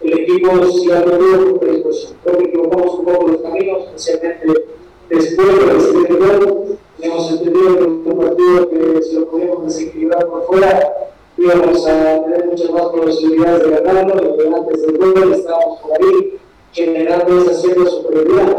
el 0.00 0.18
equipo 0.20 0.66
sí 0.70 0.90
ha 0.90 1.04
tenido 1.04 1.58
predisposición. 1.58 2.18
Creo 2.22 2.38
que 2.38 2.44
equivocamos 2.44 2.94
un 2.98 3.04
poco 3.04 3.28
los 3.28 3.42
caminos, 3.42 3.84
especialmente 3.86 4.64
después 5.08 5.66
del 5.66 5.80
siguiente 5.80 6.14
gol. 6.14 6.78
Hemos 7.00 7.30
entendido 7.30 7.78
que 7.78 7.84
un 7.84 8.18
partido 8.18 8.70
que 8.70 9.02
si 9.02 9.14
lo 9.14 9.30
podíamos 9.30 9.64
desequilibrar 9.66 10.26
por 10.26 10.46
fuera, 10.46 11.07
íbamos 11.38 11.86
a 11.86 12.24
tener 12.24 12.46
muchas 12.50 12.70
más 12.70 12.82
posibilidades 12.82 13.62
de 13.62 13.70
ganarlo, 13.70 14.36
y 14.36 14.54
antes 14.54 14.82
del 14.82 14.98
gol 14.98 15.32
estábamos 15.32 15.78
por 15.80 15.92
ahí 15.92 16.38
generando 16.72 17.42
esa 17.42 17.54
cierta 17.60 17.90
superioridad. 17.90 18.56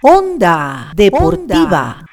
Onda 0.00 0.92
Deportiva. 0.94 2.04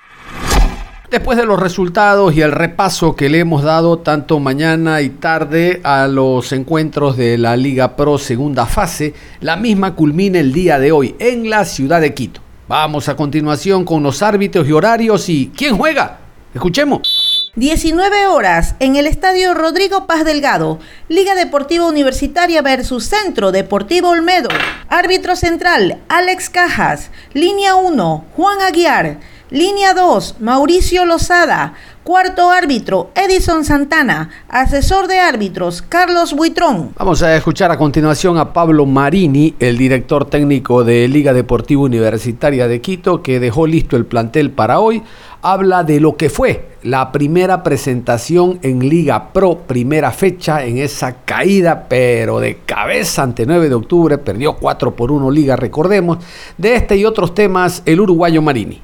Después 1.11 1.37
de 1.37 1.45
los 1.45 1.59
resultados 1.59 2.35
y 2.35 2.41
el 2.41 2.51
repaso 2.51 3.15
que 3.15 3.29
le 3.29 3.39
hemos 3.39 3.63
dado 3.63 3.99
tanto 3.99 4.39
mañana 4.39 5.01
y 5.01 5.11
tarde 5.11 5.79
a 5.83 6.07
los 6.07 6.51
encuentros 6.51 7.15
de 7.15 7.37
la 7.37 7.55
Liga 7.55 7.95
Pro 7.95 8.17
segunda 8.17 8.65
fase, 8.65 9.13
la 9.39 9.55
misma 9.55 9.95
culmina 9.95 10.39
el 10.39 10.51
día 10.51 10.79
de 10.79 10.91
hoy 10.91 11.15
en 11.19 11.49
la 11.49 11.63
ciudad 11.63 12.01
de 12.01 12.13
Quito. 12.15 12.41
Vamos 12.67 13.07
a 13.07 13.15
continuación 13.15 13.85
con 13.85 14.01
los 14.01 14.23
árbitros 14.23 14.67
y 14.67 14.71
horarios 14.71 15.29
y 15.29 15.51
¿quién 15.55 15.77
juega? 15.77 16.17
Escuchemos. 16.53 17.24
19 17.57 18.27
horas 18.27 18.75
en 18.81 18.97
el 18.97 19.07
Estadio 19.07 19.53
Rodrigo 19.53 20.07
Paz 20.07 20.25
Delgado, 20.25 20.77
Liga 21.07 21.35
Deportiva 21.35 21.85
Universitaria 21.85 22.61
versus 22.61 23.05
Centro 23.05 23.53
Deportivo 23.53 24.09
Olmedo. 24.09 24.49
Árbitro 24.89 25.37
central, 25.37 25.99
Alex 26.09 26.49
Cajas. 26.49 27.11
Línea 27.31 27.75
1, 27.75 28.25
Juan 28.35 28.61
Aguiar. 28.61 29.21
Línea 29.51 29.93
2, 29.93 30.41
Mauricio 30.41 31.05
Lozada. 31.05 31.75
Cuarto 32.05 32.51
árbitro, 32.51 33.09
Edison 33.15 33.65
Santana. 33.65 34.29
Asesor 34.47 35.07
de 35.07 35.17
árbitros, 35.17 35.81
Carlos 35.81 36.35
Buitrón. 36.35 36.91
Vamos 36.99 37.23
a 37.23 37.35
escuchar 37.35 37.71
a 37.71 37.79
continuación 37.79 38.37
a 38.37 38.53
Pablo 38.53 38.85
Marini, 38.85 39.55
el 39.57 39.75
director 39.75 40.25
técnico 40.25 40.83
de 40.83 41.07
Liga 41.07 41.33
Deportiva 41.33 41.81
Universitaria 41.81 42.67
de 42.67 42.79
Quito, 42.79 43.23
que 43.23 43.39
dejó 43.39 43.65
listo 43.65 43.95
el 43.97 44.05
plantel 44.05 44.51
para 44.51 44.79
hoy. 44.79 45.01
Habla 45.41 45.83
de 45.83 45.99
lo 45.99 46.15
que 46.15 46.29
fue 46.29 46.75
la 46.83 47.11
primera 47.11 47.63
presentación 47.63 48.59
en 48.61 48.87
Liga 48.87 49.33
Pro, 49.33 49.61
primera 49.65 50.11
fecha 50.11 50.63
en 50.63 50.77
esa 50.77 51.23
caída, 51.25 51.87
pero 51.89 52.39
de 52.39 52.59
cabeza 52.67 53.23
ante 53.23 53.47
9 53.47 53.67
de 53.67 53.73
octubre, 53.73 54.19
perdió 54.19 54.53
4 54.57 54.95
por 54.95 55.11
1 55.11 55.31
Liga, 55.31 55.55
recordemos. 55.55 56.19
De 56.55 56.75
este 56.75 56.97
y 56.97 57.05
otros 57.05 57.33
temas, 57.33 57.81
el 57.87 57.99
uruguayo 57.99 58.43
Marini. 58.43 58.79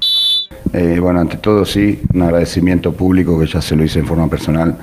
Eh, 0.72 0.98
bueno, 1.00 1.20
ante 1.20 1.36
todo 1.36 1.64
sí, 1.64 2.00
un 2.14 2.22
agradecimiento 2.22 2.92
público 2.92 3.38
que 3.38 3.46
ya 3.46 3.60
se 3.60 3.76
lo 3.76 3.84
hice 3.84 3.98
en 3.98 4.06
forma 4.06 4.28
personal 4.28 4.76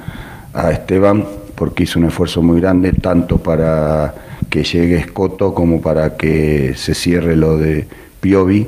a 0.54 0.72
Esteban, 0.72 1.26
porque 1.56 1.84
hizo 1.84 2.00
un 2.00 2.06
esfuerzo 2.06 2.42
muy 2.42 2.62
grande, 2.62 2.94
tanto 2.94 3.38
para 3.40 4.14
que 4.50 4.64
llegue 4.64 4.98
Escoto 4.98 5.54
como 5.54 5.82
para 5.82 6.16
que 6.16 6.74
se 6.76 6.94
cierre 6.94 7.36
lo 7.36 7.58
de 7.58 7.88
Piovi, 8.22 8.68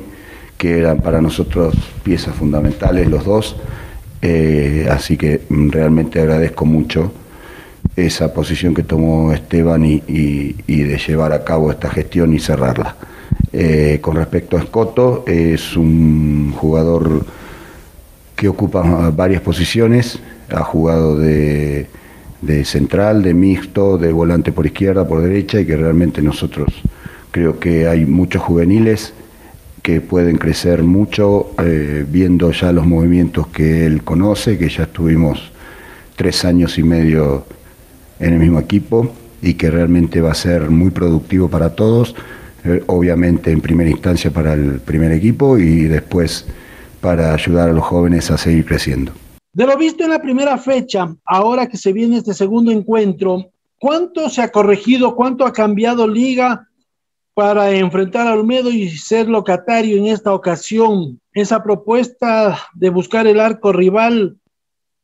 que 0.58 0.80
eran 0.80 1.00
para 1.00 1.22
nosotros 1.22 1.76
piezas 2.04 2.36
fundamentales 2.36 3.08
los 3.08 3.26
dos. 3.26 3.56
Eh, 4.22 4.88
así 4.90 5.18
que 5.18 5.42
mm, 5.50 5.70
realmente 5.70 6.20
agradezco 6.20 6.66
mucho 6.66 7.12
esa 7.96 8.34
posición 8.34 8.74
que 8.74 8.84
tomó 8.84 9.34
Esteban 9.34 9.86
y 9.86 10.02
de 10.68 10.98
llevar 10.98 11.34
a 11.34 11.44
cabo 11.44 11.72
esta 11.72 11.90
gestión 11.90 12.34
y 12.34 12.40
cerrarla. 12.40 12.96
Eh, 13.54 14.00
con 14.02 14.16
respecto 14.16 14.58
a 14.58 14.62
Escoto, 14.62 15.26
es 15.28 15.76
un 15.76 16.54
jugador 16.54 17.26
que 18.36 18.48
ocupa 18.48 19.12
varias 19.12 19.42
posiciones, 19.42 20.20
ha 20.50 20.64
jugado 20.64 21.18
de, 21.18 21.88
central, 22.64 23.24
de 23.24 23.34
mixto, 23.34 23.98
de 23.98 24.12
volante 24.12 24.52
por 24.52 24.66
izquierda, 24.66 25.08
por 25.08 25.22
derecha 25.22 25.60
y 25.60 25.66
que 25.66 25.76
realmente 25.76 26.22
nosotros 26.22 26.70
creo 27.32 27.60
que 27.60 27.88
hay 27.88 28.06
muchos 28.06 28.42
juveniles 28.42 29.14
que 29.82 30.00
pueden 30.00 30.38
crecer 30.38 30.84
mucho 30.84 31.52
eh, 31.64 32.06
viendo 32.08 32.52
ya 32.52 32.72
los 32.72 32.86
movimientos 32.86 33.48
que 33.48 33.86
él 33.86 34.04
conoce, 34.04 34.58
que 34.58 34.70
ya 34.70 34.84
estuvimos 34.84 35.52
tres 36.16 36.46
años 36.46 36.78
y 36.78 36.84
medio 36.84 37.46
en 38.22 38.34
el 38.34 38.40
mismo 38.40 38.60
equipo 38.60 39.12
y 39.42 39.56
que 39.56 39.70
realmente 39.70 40.22
va 40.22 40.32
a 40.32 40.36
ser 40.36 40.70
muy 40.70 40.92
productivo 40.92 41.50
para 41.50 41.76
todos 41.76 42.16
eh, 42.64 42.84
obviamente 42.88 43.52
en 43.52 43.60
primera 43.60 43.90
instancia 43.90 44.30
para 44.30 44.54
el 44.54 44.80
primer 44.82 45.12
equipo 45.12 45.58
y 45.58 45.84
después 45.86 46.46
para 47.00 47.34
ayudar 47.34 47.70
a 47.70 47.74
los 47.74 47.84
jóvenes 47.84 48.30
a 48.30 48.38
seguir 48.38 48.66
creciendo. 48.66 49.12
De 49.54 49.66
lo 49.66 49.76
visto 49.78 50.04
en 50.04 50.12
la 50.12 50.22
primera 50.22 50.58
fecha, 50.60 51.14
ahora 51.26 51.68
que 51.68 51.78
se 51.78 51.92
viene 51.92 52.18
este 52.18 52.36
segundo 52.36 52.72
encuentro, 52.72 53.50
¿cuánto 53.80 54.30
se 54.30 54.44
ha 54.44 54.52
corregido, 54.52 55.16
cuánto 55.16 55.46
ha 55.46 55.52
cambiado 55.52 56.08
Liga 56.08 56.68
para 57.34 57.72
enfrentar 57.72 58.28
a 58.28 58.34
Olmedo 58.34 58.70
y 58.70 58.90
ser 58.90 59.28
locatario 59.28 59.98
en 59.98 60.06
esta 60.06 60.32
ocasión? 60.32 61.20
Esa 61.34 61.64
propuesta 61.64 62.60
de 62.76 62.92
buscar 62.92 63.26
el 63.26 63.40
arco 63.40 63.74
rival 63.74 64.38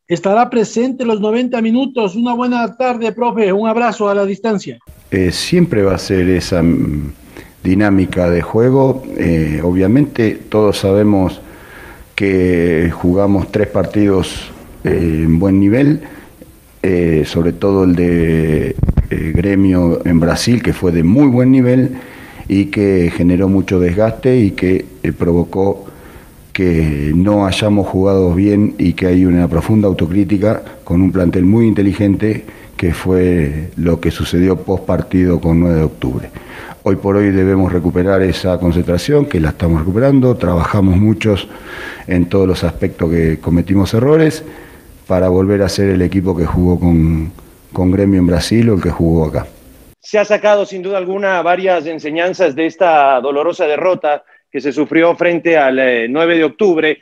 estará 0.07 0.49
presente 0.49 1.05
los 1.05 1.19
90 1.19 1.61
minutos. 1.61 2.15
Una 2.15 2.33
buena 2.33 2.75
tarde, 2.77 3.11
profe. 3.11 3.51
Un 3.51 3.67
abrazo 3.67 4.09
a 4.09 4.15
la 4.15 4.25
distancia. 4.25 4.79
Eh, 5.11 5.31
siempre 5.31 5.83
va 5.83 5.95
a 5.95 5.97
ser 5.97 6.29
esa 6.29 6.63
dinámica 7.63 8.29
de 8.29 8.41
juego. 8.41 9.03
Eh, 9.17 9.61
obviamente 9.63 10.39
todos 10.49 10.77
sabemos 10.77 11.41
que 12.15 12.91
jugamos 12.93 13.51
tres 13.51 13.67
partidos 13.67 14.51
eh, 14.83 15.23
en 15.25 15.39
buen 15.39 15.59
nivel, 15.59 16.01
sobre 17.25 17.51
todo 17.51 17.83
el 17.83 17.95
de 17.95 18.75
gremio 19.09 19.99
en 20.05 20.21
Brasil, 20.21 20.63
que 20.63 20.71
fue 20.71 20.93
de 20.93 21.03
muy 21.03 21.27
buen 21.27 21.51
nivel 21.51 21.97
y 22.47 22.67
que 22.67 23.11
generó 23.13 23.49
mucho 23.49 23.77
desgaste 23.77 24.37
y 24.37 24.51
que 24.51 24.85
provocó 25.17 25.86
que 26.57 27.11
no 27.13 27.45
hayamos 27.45 27.85
jugado 27.85 28.33
bien 28.33 28.73
y 28.79 28.93
que 28.93 29.05
hay 29.05 29.25
una 29.25 29.47
profunda 29.47 29.87
autocrítica 29.87 30.63
con 30.83 31.03
un 31.03 31.11
plantel 31.11 31.45
muy 31.45 31.67
inteligente 31.67 32.45
que 32.75 32.95
fue 32.95 33.69
lo 33.75 33.99
que 33.99 34.09
sucedió 34.09 34.57
post 34.57 34.83
partido 34.83 35.39
con 35.39 35.59
9 35.59 35.75
de 35.75 35.83
octubre. 35.83 36.29
Hoy 36.81 36.95
por 36.95 37.15
hoy 37.15 37.29
debemos 37.29 37.71
recuperar 37.71 38.23
esa 38.23 38.57
concentración, 38.59 39.27
que 39.27 39.39
la 39.39 39.49
estamos 39.49 39.81
recuperando, 39.81 40.35
trabajamos 40.35 40.97
muchos 40.97 41.47
en 42.07 42.27
todos 42.27 42.47
los 42.47 42.63
aspectos 42.63 43.11
que 43.11 43.37
cometimos 43.39 43.93
errores 43.93 44.43
para 45.05 45.29
volver 45.29 45.61
a 45.61 45.69
ser 45.69 45.91
el 45.91 46.01
equipo 46.01 46.35
que 46.35 46.47
jugó 46.47 46.79
con, 46.79 47.31
con 47.71 47.91
Gremio 47.91 48.19
en 48.19 48.25
Brasil 48.25 48.67
o 48.71 48.73
el 48.73 48.81
que 48.81 48.89
jugó 48.89 49.25
acá. 49.25 49.45
Se 49.99 50.17
ha 50.17 50.25
sacado 50.25 50.65
sin 50.65 50.81
duda 50.81 50.97
alguna 50.97 51.39
varias 51.43 51.85
enseñanzas 51.85 52.55
de 52.55 52.65
esta 52.65 53.21
dolorosa 53.21 53.65
derrota 53.65 54.23
que 54.57 54.61
se 54.61 54.73
sufrió 54.73 55.15
frente 55.15 55.55
al 55.55 55.75
9 56.11 56.33
eh, 56.33 56.37
de 56.39 56.43
octubre 56.43 56.97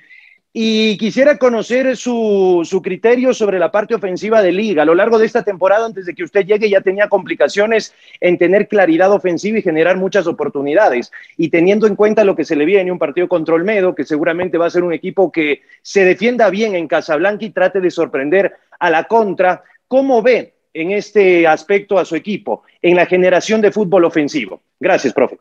y 0.51 0.97
quisiera 0.97 1.37
conocer 1.37 1.95
su, 1.95 2.67
su, 2.69 2.81
criterio 2.81 3.33
sobre 3.33 3.59
la 3.59 3.71
parte 3.71 3.95
ofensiva 3.95 4.41
de 4.41 4.51
liga. 4.51 4.81
A 4.81 4.85
lo 4.85 4.93
largo 4.93 5.17
de 5.17 5.25
esta 5.25 5.43
temporada, 5.43 5.85
antes 5.85 6.05
de 6.05 6.13
que 6.13 6.25
usted 6.25 6.45
llegue, 6.45 6.69
ya 6.69 6.81
tenía 6.81 7.07
complicaciones 7.07 7.93
en 8.19 8.37
tener 8.37 8.67
claridad 8.67 9.09
ofensiva 9.09 9.57
y 9.57 9.61
generar 9.61 9.95
muchas 9.95 10.27
oportunidades. 10.27 11.13
Y 11.37 11.47
teniendo 11.47 11.87
en 11.87 11.95
cuenta 11.95 12.25
lo 12.25 12.35
que 12.35 12.43
se 12.43 12.57
le 12.57 12.65
viene, 12.65 12.91
un 12.91 12.99
partido 12.99 13.29
contra 13.29 13.55
Olmedo, 13.55 13.95
que 13.95 14.03
seguramente 14.03 14.57
va 14.57 14.65
a 14.65 14.69
ser 14.69 14.83
un 14.83 14.91
equipo 14.91 15.31
que 15.31 15.61
se 15.81 16.03
defienda 16.03 16.49
bien 16.49 16.75
en 16.75 16.89
Casablanca 16.89 17.45
y 17.45 17.51
trate 17.51 17.79
de 17.79 17.89
sorprender 17.89 18.53
a 18.79 18.89
la 18.89 19.05
contra, 19.05 19.63
¿cómo 19.87 20.21
ve 20.21 20.55
en 20.73 20.91
este 20.91 21.47
aspecto 21.47 21.97
a 21.97 22.03
su 22.03 22.17
equipo, 22.17 22.63
en 22.81 22.97
la 22.97 23.05
generación 23.05 23.61
de 23.61 23.71
fútbol 23.71 24.03
ofensivo? 24.03 24.61
Gracias, 24.77 25.13
profe. 25.13 25.37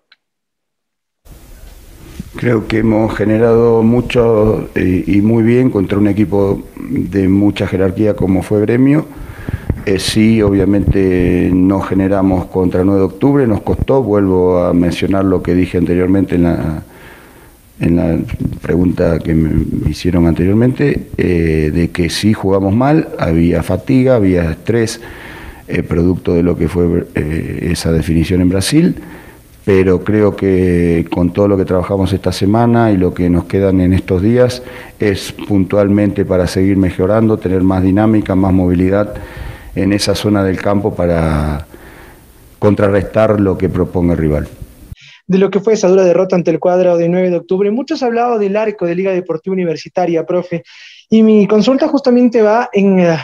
Creo 2.36 2.66
que 2.66 2.78
hemos 2.78 3.14
generado 3.14 3.84
mucho 3.84 4.68
eh, 4.74 5.04
y 5.06 5.20
muy 5.20 5.44
bien 5.44 5.70
contra 5.70 5.98
un 5.98 6.08
equipo 6.08 6.64
de 6.76 7.28
mucha 7.28 7.68
jerarquía 7.68 8.14
como 8.14 8.42
fue 8.42 8.60
Gremio. 8.62 9.06
Eh, 9.86 10.00
sí, 10.00 10.42
obviamente 10.42 11.50
no 11.52 11.80
generamos 11.80 12.46
contra 12.46 12.80
el 12.80 12.86
9 12.86 13.00
de 13.00 13.06
octubre, 13.06 13.46
nos 13.46 13.60
costó, 13.60 14.02
vuelvo 14.02 14.58
a 14.64 14.74
mencionar 14.74 15.24
lo 15.24 15.42
que 15.42 15.54
dije 15.54 15.78
anteriormente 15.78 16.34
en 16.34 16.42
la, 16.42 16.82
en 17.78 17.96
la 17.96 18.18
pregunta 18.62 19.20
que 19.20 19.32
me 19.32 19.88
hicieron 19.88 20.26
anteriormente, 20.26 21.08
eh, 21.16 21.70
de 21.72 21.90
que 21.90 22.10
sí 22.10 22.32
jugamos 22.32 22.74
mal, 22.74 23.10
había 23.16 23.62
fatiga, 23.62 24.16
había 24.16 24.50
estrés, 24.50 25.00
producto 25.88 26.34
de 26.34 26.42
lo 26.42 26.58
que 26.58 26.68
fue 26.68 27.06
esa 27.14 27.90
definición 27.90 28.42
en 28.42 28.50
Brasil 28.50 28.96
pero 29.64 30.04
creo 30.04 30.36
que 30.36 31.06
con 31.10 31.32
todo 31.32 31.48
lo 31.48 31.56
que 31.56 31.64
trabajamos 31.64 32.12
esta 32.12 32.32
semana 32.32 32.92
y 32.92 32.98
lo 32.98 33.14
que 33.14 33.30
nos 33.30 33.44
quedan 33.44 33.80
en 33.80 33.94
estos 33.94 34.20
días 34.20 34.62
es 34.98 35.32
puntualmente 35.32 36.24
para 36.24 36.46
seguir 36.46 36.76
mejorando, 36.76 37.38
tener 37.38 37.62
más 37.62 37.82
dinámica, 37.82 38.34
más 38.34 38.52
movilidad 38.52 39.14
en 39.74 39.92
esa 39.92 40.14
zona 40.14 40.44
del 40.44 40.60
campo 40.60 40.94
para 40.94 41.66
contrarrestar 42.58 43.40
lo 43.40 43.56
que 43.56 43.70
proponga 43.70 44.12
el 44.12 44.18
rival. 44.18 44.48
De 45.26 45.38
lo 45.38 45.50
que 45.50 45.60
fue 45.60 45.72
esa 45.72 45.88
dura 45.88 46.04
derrota 46.04 46.36
ante 46.36 46.50
el 46.50 46.60
cuadro 46.60 46.98
de 46.98 47.08
9 47.08 47.30
de 47.30 47.36
octubre, 47.36 47.70
muchos 47.70 48.02
han 48.02 48.08
hablado 48.08 48.38
del 48.38 48.56
arco 48.56 48.84
de 48.84 48.94
Liga 48.94 49.12
Deportiva 49.12 49.54
Universitaria, 49.54 50.26
profe, 50.26 50.62
y 51.08 51.22
mi 51.22 51.46
consulta 51.46 51.88
justamente 51.88 52.42
va 52.42 52.68
en... 52.72 52.98
Eh, 52.98 53.16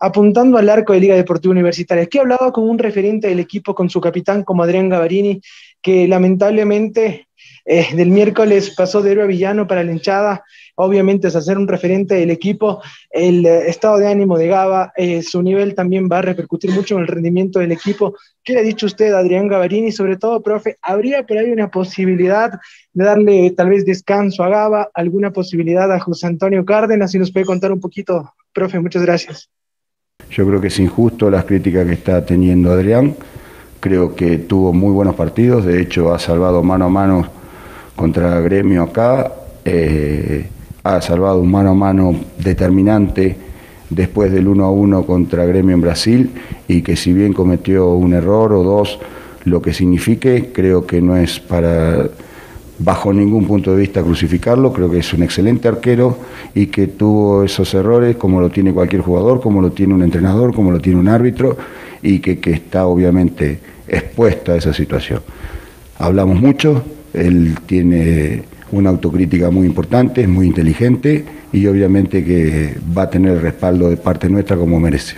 apuntando 0.00 0.58
al 0.58 0.68
arco 0.68 0.92
de 0.92 1.00
Liga 1.00 1.14
Deportiva 1.14 1.52
Universitaria. 1.52 2.06
que 2.06 2.18
he 2.18 2.20
hablado 2.20 2.52
con 2.52 2.68
un 2.68 2.78
referente 2.78 3.28
del 3.28 3.40
equipo, 3.40 3.74
con 3.74 3.88
su 3.88 4.00
capitán 4.00 4.42
como 4.42 4.62
Adrián 4.62 4.90
Gavarini, 4.90 5.40
que 5.84 6.08
lamentablemente 6.08 7.28
eh, 7.66 7.94
del 7.94 8.08
miércoles 8.08 8.74
pasó 8.74 9.02
de 9.02 9.12
héroe 9.12 9.24
a 9.24 9.26
villano 9.26 9.66
para 9.68 9.84
la 9.84 9.92
hinchada. 9.92 10.42
Obviamente 10.76 11.28
es 11.28 11.36
hacer 11.36 11.58
un 11.58 11.68
referente 11.68 12.14
del 12.14 12.30
equipo, 12.30 12.82
el 13.10 13.44
eh, 13.44 13.68
estado 13.68 13.98
de 13.98 14.08
ánimo 14.08 14.38
de 14.38 14.48
Gaba, 14.48 14.92
eh, 14.96 15.22
su 15.22 15.42
nivel 15.42 15.74
también 15.74 16.08
va 16.10 16.18
a 16.18 16.22
repercutir 16.22 16.70
mucho 16.72 16.96
en 16.96 17.02
el 17.02 17.06
rendimiento 17.06 17.58
del 17.58 17.70
equipo. 17.70 18.16
¿Qué 18.42 18.54
le 18.54 18.60
ha 18.60 18.62
dicho 18.62 18.86
usted, 18.86 19.12
Adrián 19.12 19.46
Gavarini? 19.46 19.92
Sobre 19.92 20.16
todo, 20.16 20.42
profe, 20.42 20.78
¿habría 20.80 21.24
por 21.26 21.36
ahí 21.36 21.50
una 21.50 21.70
posibilidad 21.70 22.58
de 22.94 23.04
darle 23.04 23.50
tal 23.50 23.68
vez 23.68 23.84
descanso 23.84 24.42
a 24.42 24.48
Gaba, 24.48 24.88
alguna 24.94 25.32
posibilidad 25.32 25.92
a 25.92 26.00
José 26.00 26.26
Antonio 26.26 26.64
Cárdenas? 26.64 27.12
Si 27.12 27.18
nos 27.18 27.30
puede 27.30 27.44
contar 27.44 27.70
un 27.70 27.80
poquito, 27.80 28.32
profe, 28.54 28.80
muchas 28.80 29.02
gracias. 29.02 29.50
Yo 30.30 30.46
creo 30.46 30.62
que 30.62 30.68
es 30.68 30.78
injusto 30.78 31.30
las 31.30 31.44
críticas 31.44 31.86
que 31.86 31.92
está 31.92 32.24
teniendo 32.24 32.72
Adrián. 32.72 33.14
Creo 33.84 34.14
que 34.14 34.38
tuvo 34.38 34.72
muy 34.72 34.92
buenos 34.92 35.14
partidos, 35.14 35.66
de 35.66 35.78
hecho 35.78 36.14
ha 36.14 36.18
salvado 36.18 36.62
mano 36.62 36.86
a 36.86 36.88
mano 36.88 37.26
contra 37.94 38.40
Gremio 38.40 38.82
acá, 38.82 39.30
eh, 39.62 40.46
ha 40.82 41.02
salvado 41.02 41.38
un 41.40 41.50
mano 41.50 41.72
a 41.72 41.74
mano 41.74 42.14
determinante 42.38 43.36
después 43.90 44.32
del 44.32 44.48
1 44.48 44.64
a 44.64 44.70
1 44.70 45.04
contra 45.04 45.44
Gremio 45.44 45.74
en 45.74 45.82
Brasil 45.82 46.30
y 46.66 46.80
que 46.80 46.96
si 46.96 47.12
bien 47.12 47.34
cometió 47.34 47.90
un 47.90 48.14
error 48.14 48.54
o 48.54 48.62
dos, 48.62 48.98
lo 49.44 49.60
que 49.60 49.74
signifique, 49.74 50.50
creo 50.50 50.86
que 50.86 51.02
no 51.02 51.18
es 51.18 51.38
para 51.38 52.08
bajo 52.78 53.12
ningún 53.12 53.46
punto 53.46 53.72
de 53.72 53.80
vista 53.82 54.02
crucificarlo, 54.02 54.72
creo 54.72 54.90
que 54.90 55.00
es 55.00 55.12
un 55.12 55.24
excelente 55.24 55.68
arquero 55.68 56.16
y 56.54 56.68
que 56.68 56.86
tuvo 56.86 57.44
esos 57.44 57.74
errores 57.74 58.16
como 58.16 58.40
lo 58.40 58.48
tiene 58.48 58.72
cualquier 58.72 59.02
jugador, 59.02 59.42
como 59.42 59.60
lo 59.60 59.72
tiene 59.72 59.92
un 59.92 60.02
entrenador, 60.02 60.54
como 60.54 60.70
lo 60.70 60.80
tiene 60.80 60.98
un 60.98 61.08
árbitro 61.08 61.58
y 62.04 62.20
que, 62.20 62.38
que 62.38 62.52
está 62.52 62.86
obviamente 62.86 63.58
expuesto 63.88 64.52
a 64.52 64.56
esa 64.56 64.72
situación. 64.72 65.22
Hablamos 65.98 66.40
mucho, 66.40 66.84
él 67.14 67.56
tiene 67.66 68.44
una 68.70 68.90
autocrítica 68.90 69.50
muy 69.50 69.66
importante, 69.66 70.20
es 70.20 70.28
muy 70.28 70.46
inteligente 70.46 71.24
y 71.52 71.66
obviamente 71.66 72.22
que 72.22 72.76
va 72.96 73.02
a 73.02 73.10
tener 73.10 73.32
el 73.32 73.40
respaldo 73.40 73.88
de 73.88 73.96
parte 73.96 74.28
nuestra 74.28 74.56
como 74.56 74.78
merece. 74.78 75.16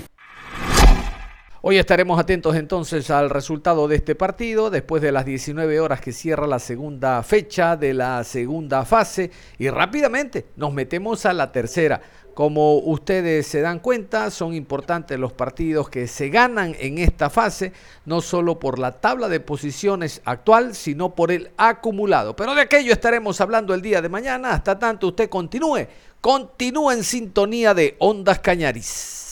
Hoy 1.69 1.79
estaremos 1.79 2.21
atentos 2.21 2.55
entonces 2.55 3.11
al 3.11 3.29
resultado 3.29 3.89
de 3.89 3.97
este 3.97 4.15
partido, 4.15 4.71
después 4.71 5.03
de 5.03 5.11
las 5.11 5.27
19 5.27 5.81
horas 5.81 6.01
que 6.01 6.13
cierra 6.13 6.47
la 6.47 6.61
segunda 6.61 7.21
fecha 7.25 7.77
de 7.77 7.93
la 7.93 8.23
segunda 8.23 8.85
fase 8.85 9.33
y 9.59 9.69
rápidamente 9.69 10.47
nos 10.55 10.73
metemos 10.73 11.27
a 11.27 11.33
la 11.33 11.51
tercera. 11.51 12.01
Como 12.37 12.77
ustedes 12.81 13.47
se 13.47 13.63
dan 13.63 13.79
cuenta, 13.79 14.31
son 14.31 14.53
importantes 14.53 15.19
los 15.19 15.33
partidos 15.33 15.89
que 15.89 16.07
se 16.07 16.29
ganan 16.29 16.77
en 16.79 16.99
esta 16.99 17.31
fase, 17.31 17.73
no 18.05 18.21
solo 18.21 18.59
por 18.59 18.79
la 18.79 18.93
tabla 18.93 19.31
de 19.31 19.41
posiciones 19.41 20.21
actual, 20.27 20.75
sino 20.75 21.15
por 21.15 21.33
el 21.33 21.51
acumulado. 21.57 22.37
Pero 22.37 22.55
de 22.55 22.61
aquello 22.61 22.93
estaremos 22.93 23.41
hablando 23.41 23.73
el 23.73 23.81
día 23.81 24.03
de 24.03 24.11
mañana. 24.11 24.51
Hasta 24.51 24.79
tanto 24.79 25.07
usted 25.07 25.31
continúe, 25.31 25.87
continúe 26.21 26.91
en 26.91 27.05
sintonía 27.05 27.73
de 27.73 27.97
Ondas 28.01 28.39
Cañaris. 28.41 29.26